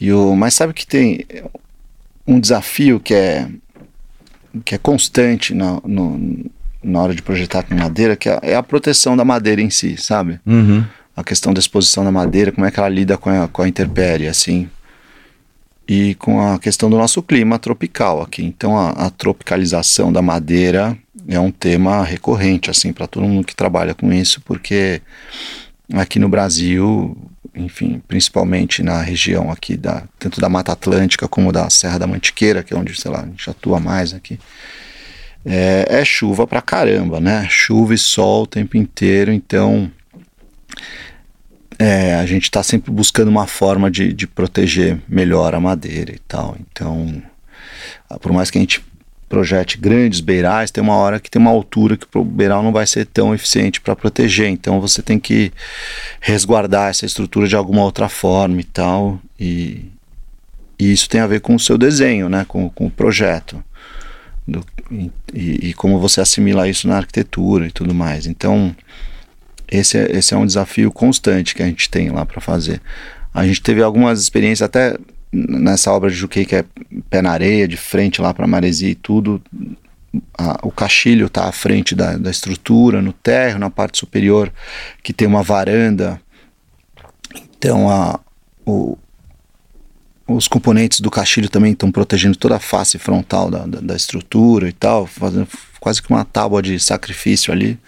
[0.00, 1.24] E o, mas sabe que tem
[2.26, 3.48] um desafio que é,
[4.64, 6.50] que é constante no, no,
[6.82, 9.96] na hora de projetar com madeira, que é, é a proteção da madeira em si,
[9.96, 10.40] sabe?
[10.46, 10.84] Uhum.
[11.16, 13.68] A questão da exposição da madeira, como é que ela lida com a, com a
[13.68, 14.68] intempérie, assim.
[15.86, 18.42] E com a questão do nosso clima tropical aqui.
[18.42, 20.96] Então, a, a tropicalização da madeira
[21.28, 25.00] é um tema recorrente, assim, para todo mundo que trabalha com isso, porque
[25.92, 27.16] aqui no Brasil,
[27.54, 32.62] enfim, principalmente na região aqui, da, tanto da Mata Atlântica como da Serra da Mantiqueira,
[32.62, 34.38] que é onde, sei lá, a gente atua mais aqui,
[35.44, 37.46] é, é chuva pra caramba, né?
[37.50, 39.90] Chuva e sol o tempo inteiro, então
[41.78, 46.18] é, a gente está sempre buscando uma forma de, de proteger melhor a madeira e
[46.18, 46.56] tal.
[46.60, 47.22] Então,
[48.20, 48.84] por mais que a gente
[49.28, 52.86] projete grandes beirais, tem uma hora que tem uma altura que o beiral não vai
[52.86, 54.48] ser tão eficiente para proteger.
[54.48, 55.52] Então você tem que
[56.20, 59.20] resguardar essa estrutura de alguma outra forma e tal.
[59.38, 59.90] E,
[60.78, 62.44] e isso tem a ver com o seu desenho, né?
[62.46, 63.62] com, com o projeto.
[64.46, 65.10] Do, e,
[65.70, 68.26] e, como você assimila isso na arquitetura e tudo mais.
[68.26, 68.76] Então,
[69.70, 72.80] esse é, esse é um desafio constante que a gente tem lá para fazer.
[73.32, 74.96] A gente teve algumas experiências até
[75.32, 76.64] nessa obra de Juquei, que é
[77.10, 79.42] pé na areia, de frente lá para Maresia e tudo,
[80.36, 84.52] a, o caixilho está à frente da, da estrutura, no térreo, na parte superior,
[85.02, 86.20] que tem uma varanda.
[87.34, 88.20] Então, a,
[88.64, 88.96] o,
[90.26, 94.68] os componentes do caixilho também estão protegendo toda a face frontal da, da, da, estrutura
[94.68, 95.48] e tal, fazendo
[95.80, 97.78] quase que uma tábua de sacrifício ali.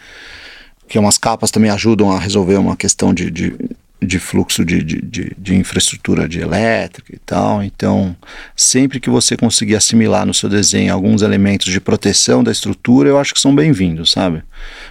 [0.89, 3.57] Que umas capas também ajudam a resolver uma questão de, de
[4.01, 7.63] de fluxo de, de, de, infraestrutura de elétrica e tal.
[7.63, 8.15] Então,
[8.55, 13.19] sempre que você conseguir assimilar no seu desenho alguns elementos de proteção da estrutura, eu
[13.19, 14.43] acho que são bem-vindos, sabe?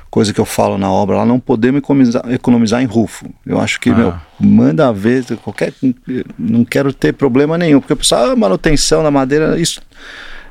[0.10, 3.30] Coisa que eu falo na obra, lá não podemos economizar, economizar em rufo.
[3.46, 3.96] Eu acho que, ah.
[3.96, 5.74] meu, manda ver, qualquer.
[6.38, 9.82] Não quero ter problema nenhum, porque o pessoal, ah, manutenção da madeira, isso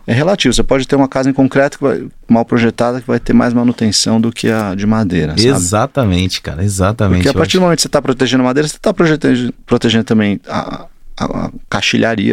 [0.07, 0.53] é relativo.
[0.53, 4.21] Você pode ter uma casa em concreto vai, mal projetada que vai ter mais manutenção
[4.21, 5.33] do que a de madeira.
[5.33, 5.47] Sabe?
[5.47, 7.23] Exatamente, cara, exatamente.
[7.23, 10.05] Porque a partir do momento que você está protegendo a madeira, você está protegendo, protegendo
[10.05, 10.87] também a,
[11.19, 11.51] a,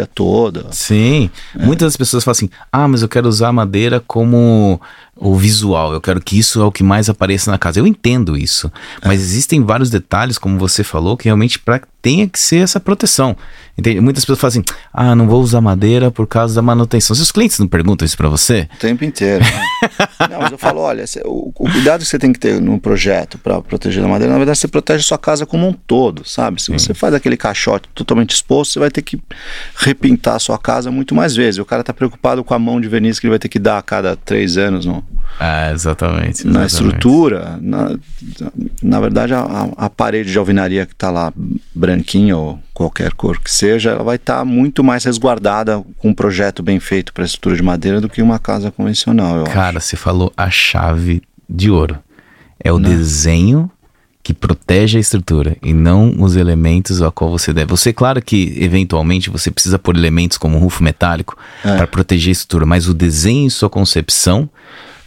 [0.06, 0.68] toda.
[0.72, 1.30] Sim.
[1.58, 1.66] É.
[1.66, 4.82] Muitas pessoas falam assim: ah, mas eu quero usar a madeira como
[5.16, 7.80] o visual, eu quero que isso é o que mais apareça na casa.
[7.80, 9.08] Eu entendo isso, é.
[9.08, 13.36] mas existem vários detalhes, como você falou, que realmente pra, tenha que ser essa proteção.
[13.78, 14.02] Entende?
[14.02, 17.16] Muitas pessoas falam assim: ah, não vou usar madeira por causa da manutenção.
[17.16, 18.68] Seus clientes não perguntam isso para você?
[18.76, 19.44] O tempo inteiro.
[19.44, 19.66] Né?
[20.30, 23.38] não, mas eu falo: olha, o, o, cuidado que você tem que ter no projeto
[23.38, 26.62] para proteger a madeira, na verdade, você protege a sua casa como um todo, sabe?
[26.62, 26.74] Se Sim.
[26.74, 29.22] você faz aquele caixote totalmente exposto, você vai ter que
[29.76, 31.60] repintar a sua casa muito mais vezes.
[31.60, 33.78] O cara está preocupado com a mão de verniz que ele vai ter que dar
[33.78, 35.04] a cada três anos no,
[35.40, 36.48] é, exatamente, exatamente.
[36.48, 37.98] Na estrutura, na,
[38.82, 41.34] na verdade, a, a parede de alvenaria que está lá,
[41.74, 46.14] branquinha ou qualquer cor que seja, ela vai estar tá muito mais resguardada com um
[46.14, 49.44] projeto bem feito para estrutura de madeira do que uma casa convencional.
[49.46, 49.88] Cara, acho.
[49.88, 51.98] você falou a chave de ouro.
[52.64, 52.90] É o Não.
[52.90, 52.96] Né?
[52.96, 53.70] desenho
[54.24, 57.72] que protege a estrutura e não os elementos a qual você deve.
[57.72, 61.36] Você, claro que eventualmente você precisa pôr elementos como rufo metálico
[61.66, 61.78] é.
[61.78, 64.48] para proteger a estrutura, mas o desenho e sua concepção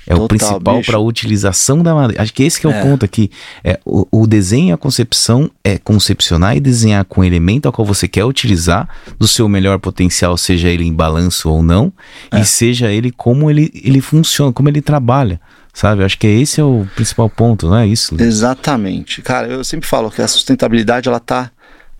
[0.07, 2.23] é Total, o principal para a utilização da madeira.
[2.23, 2.79] Acho que esse que é, é.
[2.79, 3.31] o ponto aqui.
[3.63, 7.73] É, o, o, desenho e a concepção é concepcionar e desenhar com o elemento ao
[7.73, 8.89] qual você quer utilizar
[9.19, 11.93] do seu melhor potencial, seja ele em balanço ou não,
[12.31, 12.41] é.
[12.41, 15.41] e seja ele como ele, ele funciona, como ele trabalha.
[15.73, 16.05] Sabe?
[16.05, 18.15] Acho que esse é o principal ponto, não é isso?
[18.21, 19.21] Exatamente.
[19.23, 21.51] Cara, eu sempre falo que a sustentabilidade ela tá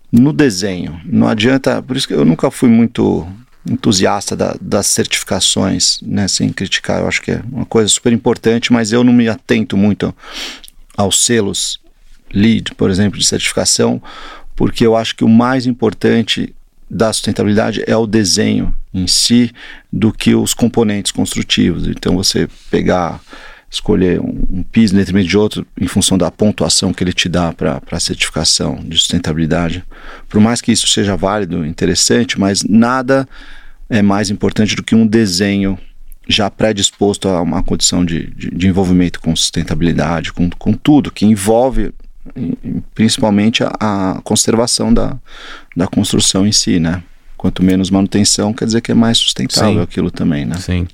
[0.09, 0.99] no desenho.
[1.03, 1.81] Não adianta.
[1.81, 3.27] Por isso que eu nunca fui muito
[3.69, 8.71] entusiasta da, das certificações, né, sem criticar, eu acho que é uma coisa super importante,
[8.71, 10.13] mas eu não me atento muito
[10.95, 11.79] aos selos
[12.33, 14.01] LEED, por exemplo, de certificação,
[14.55, 16.53] porque eu acho que o mais importante
[16.89, 19.51] da sustentabilidade é o desenho em si
[19.91, 21.87] do que os componentes construtivos.
[21.87, 23.19] Então você pegar
[23.69, 27.27] escolher um, um piso em detrimento de outro em função da pontuação que ele te
[27.27, 29.83] dá para a certificação de sustentabilidade.
[30.29, 33.27] Por mais que isso seja válido, interessante, mas nada
[33.89, 35.77] é mais importante do que um desenho
[36.27, 41.25] já predisposto a uma condição de, de, de envolvimento com sustentabilidade, com, com tudo que
[41.25, 41.93] envolve
[42.93, 45.15] principalmente a, a, conservação da,
[45.75, 47.03] da construção em si, né?
[47.37, 49.81] Quanto menos manutenção, quer dizer que é mais sustentável Sim.
[49.81, 50.55] aquilo também, né?
[50.57, 50.87] Sim.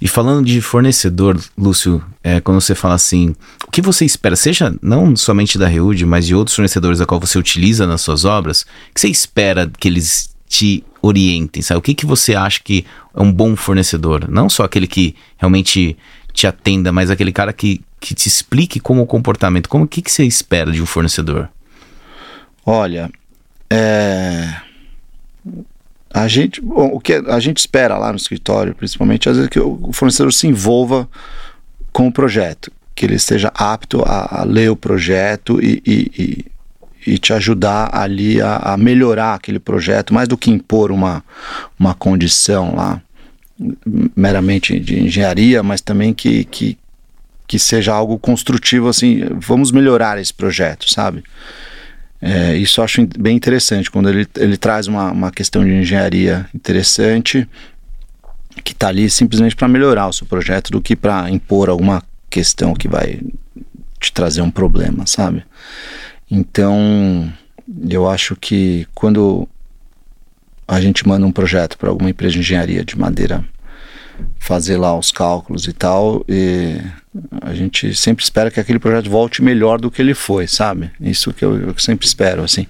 [0.00, 3.34] E falando de fornecedor, Lúcio, é, quando você fala assim,
[3.66, 7.20] o que você espera, seja não somente da Reude, mas de outros fornecedores a qual
[7.20, 11.78] você utiliza nas suas obras, o que você espera que eles te orientem, sabe?
[11.78, 12.84] O que, que você acha que
[13.14, 14.28] é um bom fornecedor?
[14.28, 15.96] Não só aquele que realmente
[16.32, 19.68] te atenda, mas aquele cara que, que te explique como o comportamento.
[19.68, 21.48] Como que, que você espera de um fornecedor?
[22.66, 23.10] Olha,
[23.70, 24.63] é
[26.14, 29.58] a gente, bom, o que a gente espera lá no escritório, principalmente, às vezes que
[29.58, 31.08] o fornecedor se envolva
[31.92, 36.44] com o projeto, que ele esteja apto a, a ler o projeto e, e,
[37.04, 41.24] e, e te ajudar ali a, a, melhorar aquele projeto, mais do que impor uma,
[41.76, 43.02] uma condição lá
[44.16, 46.78] meramente de engenharia, mas também que, que,
[47.44, 51.24] que seja algo construtivo, assim, vamos melhorar esse projeto, sabe?
[52.26, 56.48] É, isso eu acho bem interessante, quando ele, ele traz uma, uma questão de engenharia
[56.54, 57.46] interessante,
[58.64, 62.72] que está ali simplesmente para melhorar o seu projeto, do que para impor alguma questão
[62.72, 63.20] que vai
[64.00, 65.44] te trazer um problema, sabe?
[66.30, 67.30] Então,
[67.90, 69.46] eu acho que quando
[70.66, 73.44] a gente manda um projeto para alguma empresa de engenharia de madeira
[74.38, 76.80] fazer lá os cálculos e tal, e
[77.40, 80.90] a gente sempre espera que aquele projeto volte melhor do que ele foi, sabe?
[81.00, 82.66] Isso que eu, eu sempre espero, assim.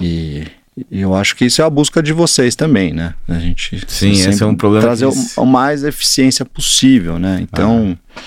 [0.00, 0.46] E,
[0.90, 3.14] e, eu acho que isso é a busca de vocês também, né?
[3.28, 4.86] A gente Sim, esse é um problema.
[4.86, 7.40] Trazer o, o, mais eficiência possível, né?
[7.42, 8.20] Então, ah.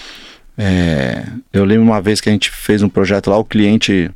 [0.58, 4.12] é, eu lembro uma vez que a gente fez um projeto lá, o cliente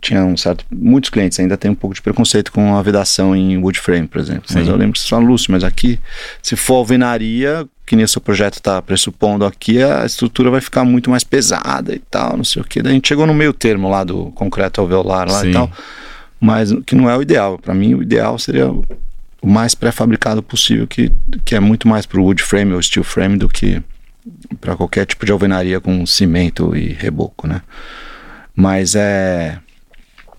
[0.00, 0.64] tinha um certo.
[0.72, 4.20] Muitos clientes ainda têm um pouco de preconceito com a vedação em wood frame, por
[4.20, 4.44] exemplo.
[4.46, 4.54] Sim.
[4.58, 6.00] Mas eu lembro que você fala, Lúcio, mas aqui,
[6.42, 10.84] se for alvenaria, que nem o seu projeto está pressupondo aqui, a estrutura vai ficar
[10.84, 12.82] muito mais pesada e tal, não sei o que.
[12.82, 15.50] Daí a gente chegou no meio termo lá do concreto alveolar lá Sim.
[15.50, 15.70] e tal,
[16.40, 17.58] mas que não é o ideal.
[17.58, 18.84] Para mim, o ideal seria o
[19.46, 21.12] mais pré-fabricado possível, que,
[21.44, 23.80] que é muito mais para o wood frame ou steel frame do que
[24.60, 27.62] para qualquer tipo de alvenaria com cimento e reboco, né?
[28.54, 29.58] Mas é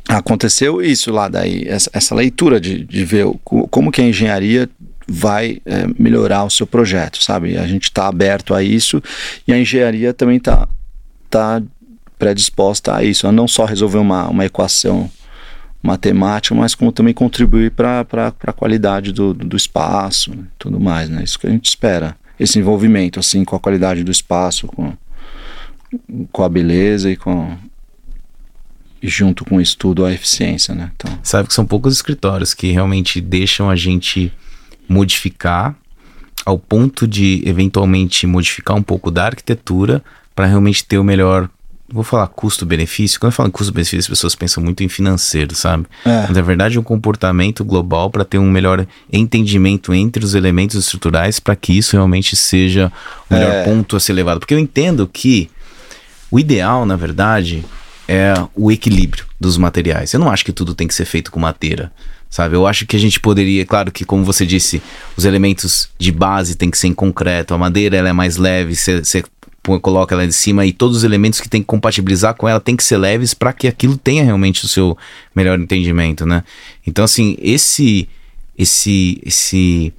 [0.09, 4.69] aconteceu isso lá daí, essa, essa leitura de, de ver o, como que a engenharia
[5.07, 7.57] vai é, melhorar o seu projeto, sabe?
[7.57, 9.01] A gente está aberto a isso
[9.47, 10.67] e a engenharia também está
[11.29, 11.61] tá
[12.19, 15.09] predisposta a isso, a não só resolver uma, uma equação
[15.81, 18.05] matemática, mas como também contribuir para
[18.43, 21.23] a qualidade do, do espaço e tudo mais, né?
[21.23, 24.93] Isso que a gente espera, esse envolvimento, assim, com a qualidade do espaço, com,
[26.31, 27.55] com a beleza e com
[29.01, 30.91] junto com o estudo a eficiência, né?
[30.95, 31.19] Então...
[31.21, 34.33] Sabe que são poucos escritórios que realmente deixam a gente
[34.87, 35.75] modificar
[36.45, 41.49] ao ponto de eventualmente modificar um pouco da arquitetura para realmente ter o melhor
[41.89, 43.19] vou falar custo-benefício.
[43.19, 45.85] Quando eu falo em custo-benefício, as pessoas pensam muito em financeiro, sabe?
[46.05, 46.23] É.
[46.27, 51.39] Mas na verdade um comportamento global para ter um melhor entendimento entre os elementos estruturais
[51.39, 52.91] para que isso realmente seja
[53.29, 53.63] o melhor é.
[53.63, 54.39] ponto a ser levado.
[54.39, 55.49] Porque eu entendo que
[56.29, 57.63] o ideal, na verdade,
[58.07, 60.13] é o equilíbrio dos materiais.
[60.13, 61.91] Eu não acho que tudo tem que ser feito com madeira,
[62.29, 62.55] sabe?
[62.55, 64.81] Eu acho que a gente poderia, claro que como você disse,
[65.15, 68.75] os elementos de base tem que ser em concreto, a madeira ela é mais leve,
[68.75, 69.23] você
[69.81, 72.75] coloca ela em cima e todos os elementos que tem que compatibilizar com ela tem
[72.75, 74.97] que ser leves para que aquilo tenha realmente o seu
[75.35, 76.43] melhor entendimento, né?
[76.85, 78.07] Então assim, esse
[78.57, 79.93] esse esse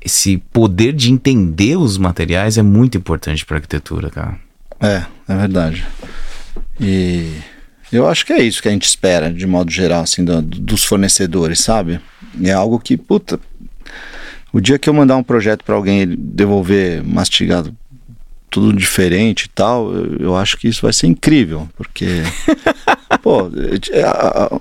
[0.00, 4.38] esse poder de entender os materiais é muito importante para arquitetura, cara.
[4.80, 5.84] É, é verdade.
[6.80, 7.34] E
[7.92, 10.84] eu acho que é isso que a gente espera, de modo geral, assim, do, dos
[10.84, 12.00] fornecedores, sabe?
[12.42, 13.40] É algo que, puta,
[14.52, 17.74] o dia que eu mandar um projeto para alguém devolver mastigado
[18.50, 22.22] tudo diferente e tal, eu, acho que isso vai ser incrível, porque
[23.22, 23.50] pô,
[23.92, 24.04] é,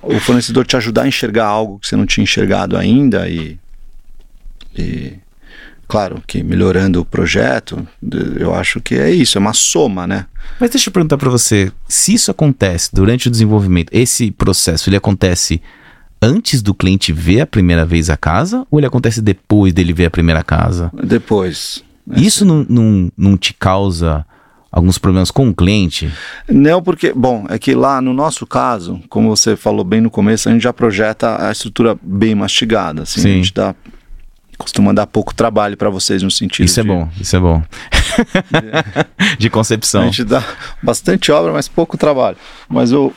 [0.04, 3.58] o fornecedor te ajudar a enxergar algo que você não tinha enxergado ainda e,
[4.78, 5.14] e
[5.88, 7.88] Claro que melhorando o projeto,
[8.38, 10.26] eu acho que é isso, é uma soma, né?
[10.60, 14.98] Mas deixa eu perguntar para você, se isso acontece durante o desenvolvimento, esse processo, ele
[14.98, 15.62] acontece
[16.22, 20.06] antes do cliente ver a primeira vez a casa ou ele acontece depois dele ver
[20.06, 20.92] a primeira casa?
[20.94, 21.84] Depois.
[22.16, 24.26] Isso não, não, não te causa
[24.72, 26.12] alguns problemas com o cliente?
[26.48, 30.50] Não, porque, bom, é que lá no nosso caso, como você falou bem no começo,
[30.50, 33.30] a gente já projeta a estrutura bem mastigada, assim, Sim.
[33.30, 33.76] a gente dá
[34.58, 36.66] costuma dar pouco trabalho para vocês no sentido.
[36.66, 36.90] Isso é de...
[36.90, 37.64] é bom, isso é bom.
[39.38, 40.04] de concepção.
[40.04, 40.44] A gente dá
[40.82, 42.38] bastante obra, mas pouco trabalho.
[42.68, 43.14] Mas o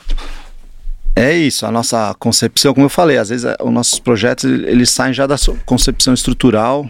[1.15, 4.89] é isso, a nossa concepção, como eu falei, às vezes é, os nossos projetos eles
[4.89, 5.35] saem já da
[5.65, 6.89] concepção estrutural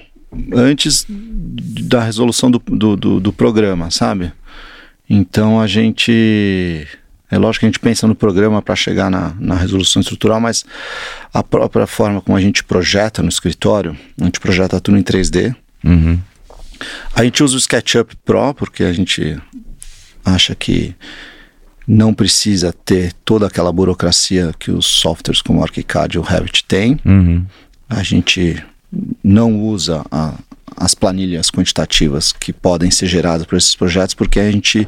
[0.53, 4.31] antes da resolução do, do, do, do programa, sabe?
[5.09, 6.87] Então a gente
[7.31, 10.65] é lógico que a gente pensa no programa para chegar na, na, resolução estrutural, mas
[11.33, 15.55] a própria forma como a gente projeta no escritório, a gente projeta tudo em 3D.
[15.83, 16.19] Uhum.
[17.15, 19.39] A gente usa o SketchUp Pro porque a gente
[20.25, 20.93] acha que
[21.87, 26.65] não precisa ter toda aquela burocracia que os softwares como o ArchiCAD e o Revit
[26.65, 26.99] têm.
[27.05, 27.45] Uhum.
[27.89, 28.61] A gente
[29.23, 30.33] não usa a,
[30.81, 34.87] as planilhas quantitativas que podem ser geradas por esses projetos, porque a gente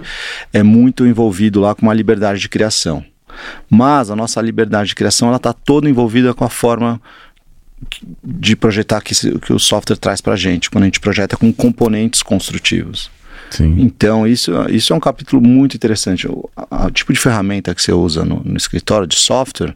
[0.51, 3.03] é muito envolvido lá com uma liberdade de criação.
[3.69, 7.01] Mas a nossa liberdade de criação ela está toda envolvida com a forma
[8.23, 11.51] de projetar que, que o software traz para a gente, quando a gente projeta com
[11.51, 13.11] componentes construtivos.
[13.49, 13.75] Sim.
[13.79, 16.27] Então, isso, isso é um capítulo muito interessante.
[16.27, 19.75] O, a- o tipo de ferramenta que você usa no, no escritório de software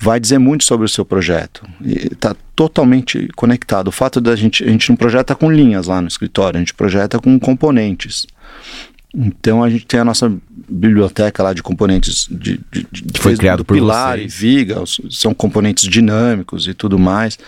[0.00, 1.62] vai dizer muito sobre o seu projeto.
[1.84, 3.88] Está totalmente conectado.
[3.88, 6.72] O fato da gente, a gente não projeta com linhas lá no escritório, a gente
[6.72, 8.26] projeta com componentes.
[9.14, 10.32] Então a gente tem a nossa
[10.68, 14.34] biblioteca lá de componentes de, de, de Que foi criado do por pilar vocês.
[14.34, 14.76] e viga,
[15.10, 17.38] são componentes dinâmicos e tudo mais.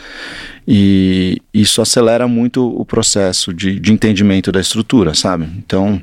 [0.68, 5.48] E isso acelera muito o processo de, de entendimento da estrutura, sabe?
[5.57, 6.03] Então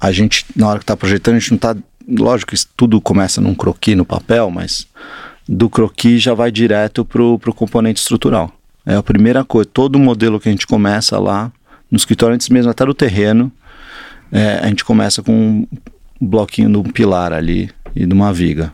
[0.00, 1.76] a gente, na hora que está projetando, a gente não está.
[2.08, 4.86] Lógico que tudo começa num croquis no papel, mas
[5.48, 8.52] do croquis já vai direto pro, pro componente estrutural.
[8.86, 9.68] É a primeira coisa.
[9.72, 11.50] Todo modelo que a gente começa lá,
[11.90, 13.50] no escritório, antes mesmo até do terreno,
[14.30, 15.66] é, a gente começa com um
[16.20, 18.72] bloquinho de um pilar ali e de uma viga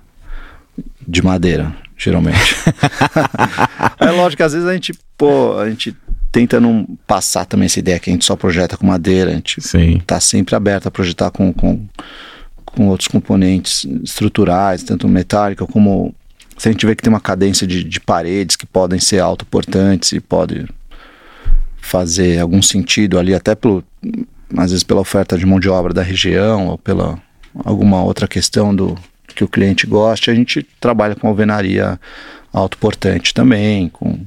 [1.06, 2.56] de madeira, geralmente.
[3.98, 5.94] é lógico que às vezes a gente, pô, a gente
[6.32, 9.60] tenta não passar também essa ideia que a gente só projeta com madeira, a gente
[9.60, 9.96] Sim.
[9.96, 11.84] está sempre aberto a projetar com, com,
[12.72, 16.14] com outros componentes estruturais, tanto metálica como
[16.56, 20.12] se a gente vê que tem uma cadência de, de paredes que podem ser autoportantes
[20.12, 20.66] e pode
[21.80, 23.82] fazer algum sentido ali, até pelo,
[24.56, 27.18] às vezes pela oferta de mão de obra da região ou pela
[27.64, 28.96] alguma outra questão do
[29.34, 31.98] que o cliente goste, a gente trabalha com alvenaria
[32.52, 34.18] autoportante também, com,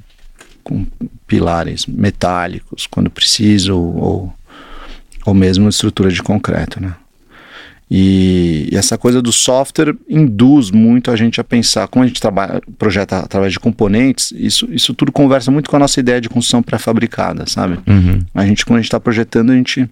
[0.64, 0.88] com
[1.28, 4.34] pilares metálicos quando preciso ou,
[5.26, 6.96] ou mesmo estrutura de concreto, né?
[7.96, 12.20] E, e essa coisa do software induz muito a gente a pensar, como a gente
[12.20, 16.28] trabalha, projeta através de componentes, isso, isso tudo conversa muito com a nossa ideia de
[16.28, 17.78] construção pré-fabricada, sabe?
[17.88, 18.20] Uhum.
[18.34, 19.88] A gente, quando a gente está projetando, a gente,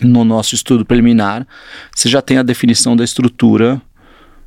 [0.00, 1.44] no nosso estudo preliminar,
[1.92, 3.82] você já tem a definição da estrutura.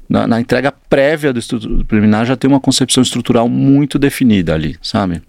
[0.10, 4.78] Na, na entrega prévia do estudo preliminar, já tem uma concepção estrutural muito definida ali,
[4.82, 5.22] sabe?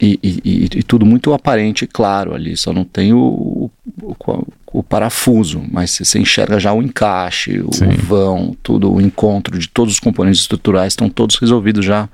[0.00, 3.70] E, e- e- e tudo muito aparente e claro ali, só não tem o, o,
[4.02, 7.90] o- o parafuso, mas você, enxerga já o encaixe, o Sim.
[7.90, 12.08] vão, tudo, o encontro de todos os componentes estruturais estão todos resolvidos já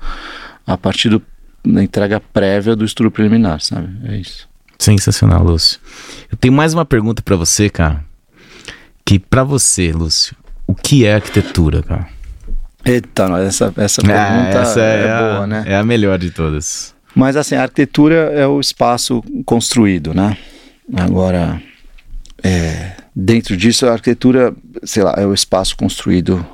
[0.67, 1.21] a partir do-
[1.65, 3.87] da entrega prévia do estudo preliminar, sabe?
[4.09, 4.47] É isso.
[4.77, 5.79] Sensacional, Lúcio.
[6.31, 8.03] Eu tenho mais uma pergunta pra você, cara.
[9.05, 10.35] Que pra você, Lúcio,
[10.67, 12.07] o que é arquitetura, cara?
[12.85, 15.63] Eita, essa, essa pergunta Ah, essa é, é, a, boa, né?
[15.65, 16.95] É a melhor de todas.
[17.13, 20.37] Mas assim, a arquitetura é o espaço construído, né?
[20.95, 21.61] Agora,
[22.43, 26.45] é, dentro disso, a arquitetura, sei lá, é o espaço construído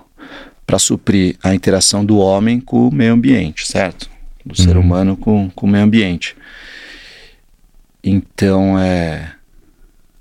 [0.66, 4.10] para suprir a interação do homem com o meio ambiente, certo?
[4.46, 4.84] Do ser Uhum.
[4.84, 6.36] humano com, com o meio ambiente.
[8.04, 9.32] Então, é,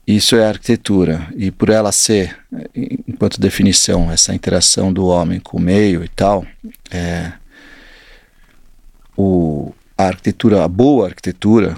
[0.07, 1.27] isso é a arquitetura.
[1.37, 2.37] E por ela ser,
[2.75, 6.47] enquanto definição, essa interação do homem com o meio e tal,
[6.91, 7.33] é,
[9.17, 11.77] o, a arquitetura, a boa arquitetura,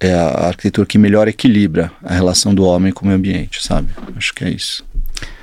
[0.00, 3.88] é a arquitetura que melhor equilibra a relação do homem com o meio ambiente, sabe?
[4.16, 4.84] Acho que é isso.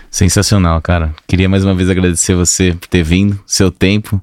[0.10, 1.14] Sensacional, cara.
[1.28, 4.20] Queria mais uma vez agradecer você por ter vindo, seu tempo.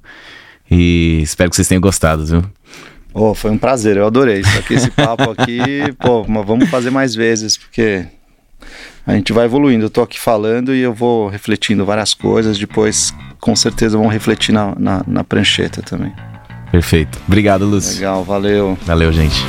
[0.69, 2.43] E espero que vocês tenham gostado, viu?
[3.13, 4.43] Oh, foi um prazer, eu adorei.
[4.43, 5.61] Só que esse papo aqui,
[6.01, 8.05] pô, mas vamos fazer mais vezes, porque
[9.07, 9.85] a gente vai evoluindo.
[9.85, 14.53] Eu tô aqui falando e eu vou refletindo várias coisas, depois com certeza vão refletir
[14.53, 16.13] na, na, na prancheta também.
[16.73, 17.21] Perfeito.
[17.29, 17.95] Obrigado, Lúcio.
[17.95, 18.77] Legal, valeu.
[18.85, 19.45] Valeu, gente.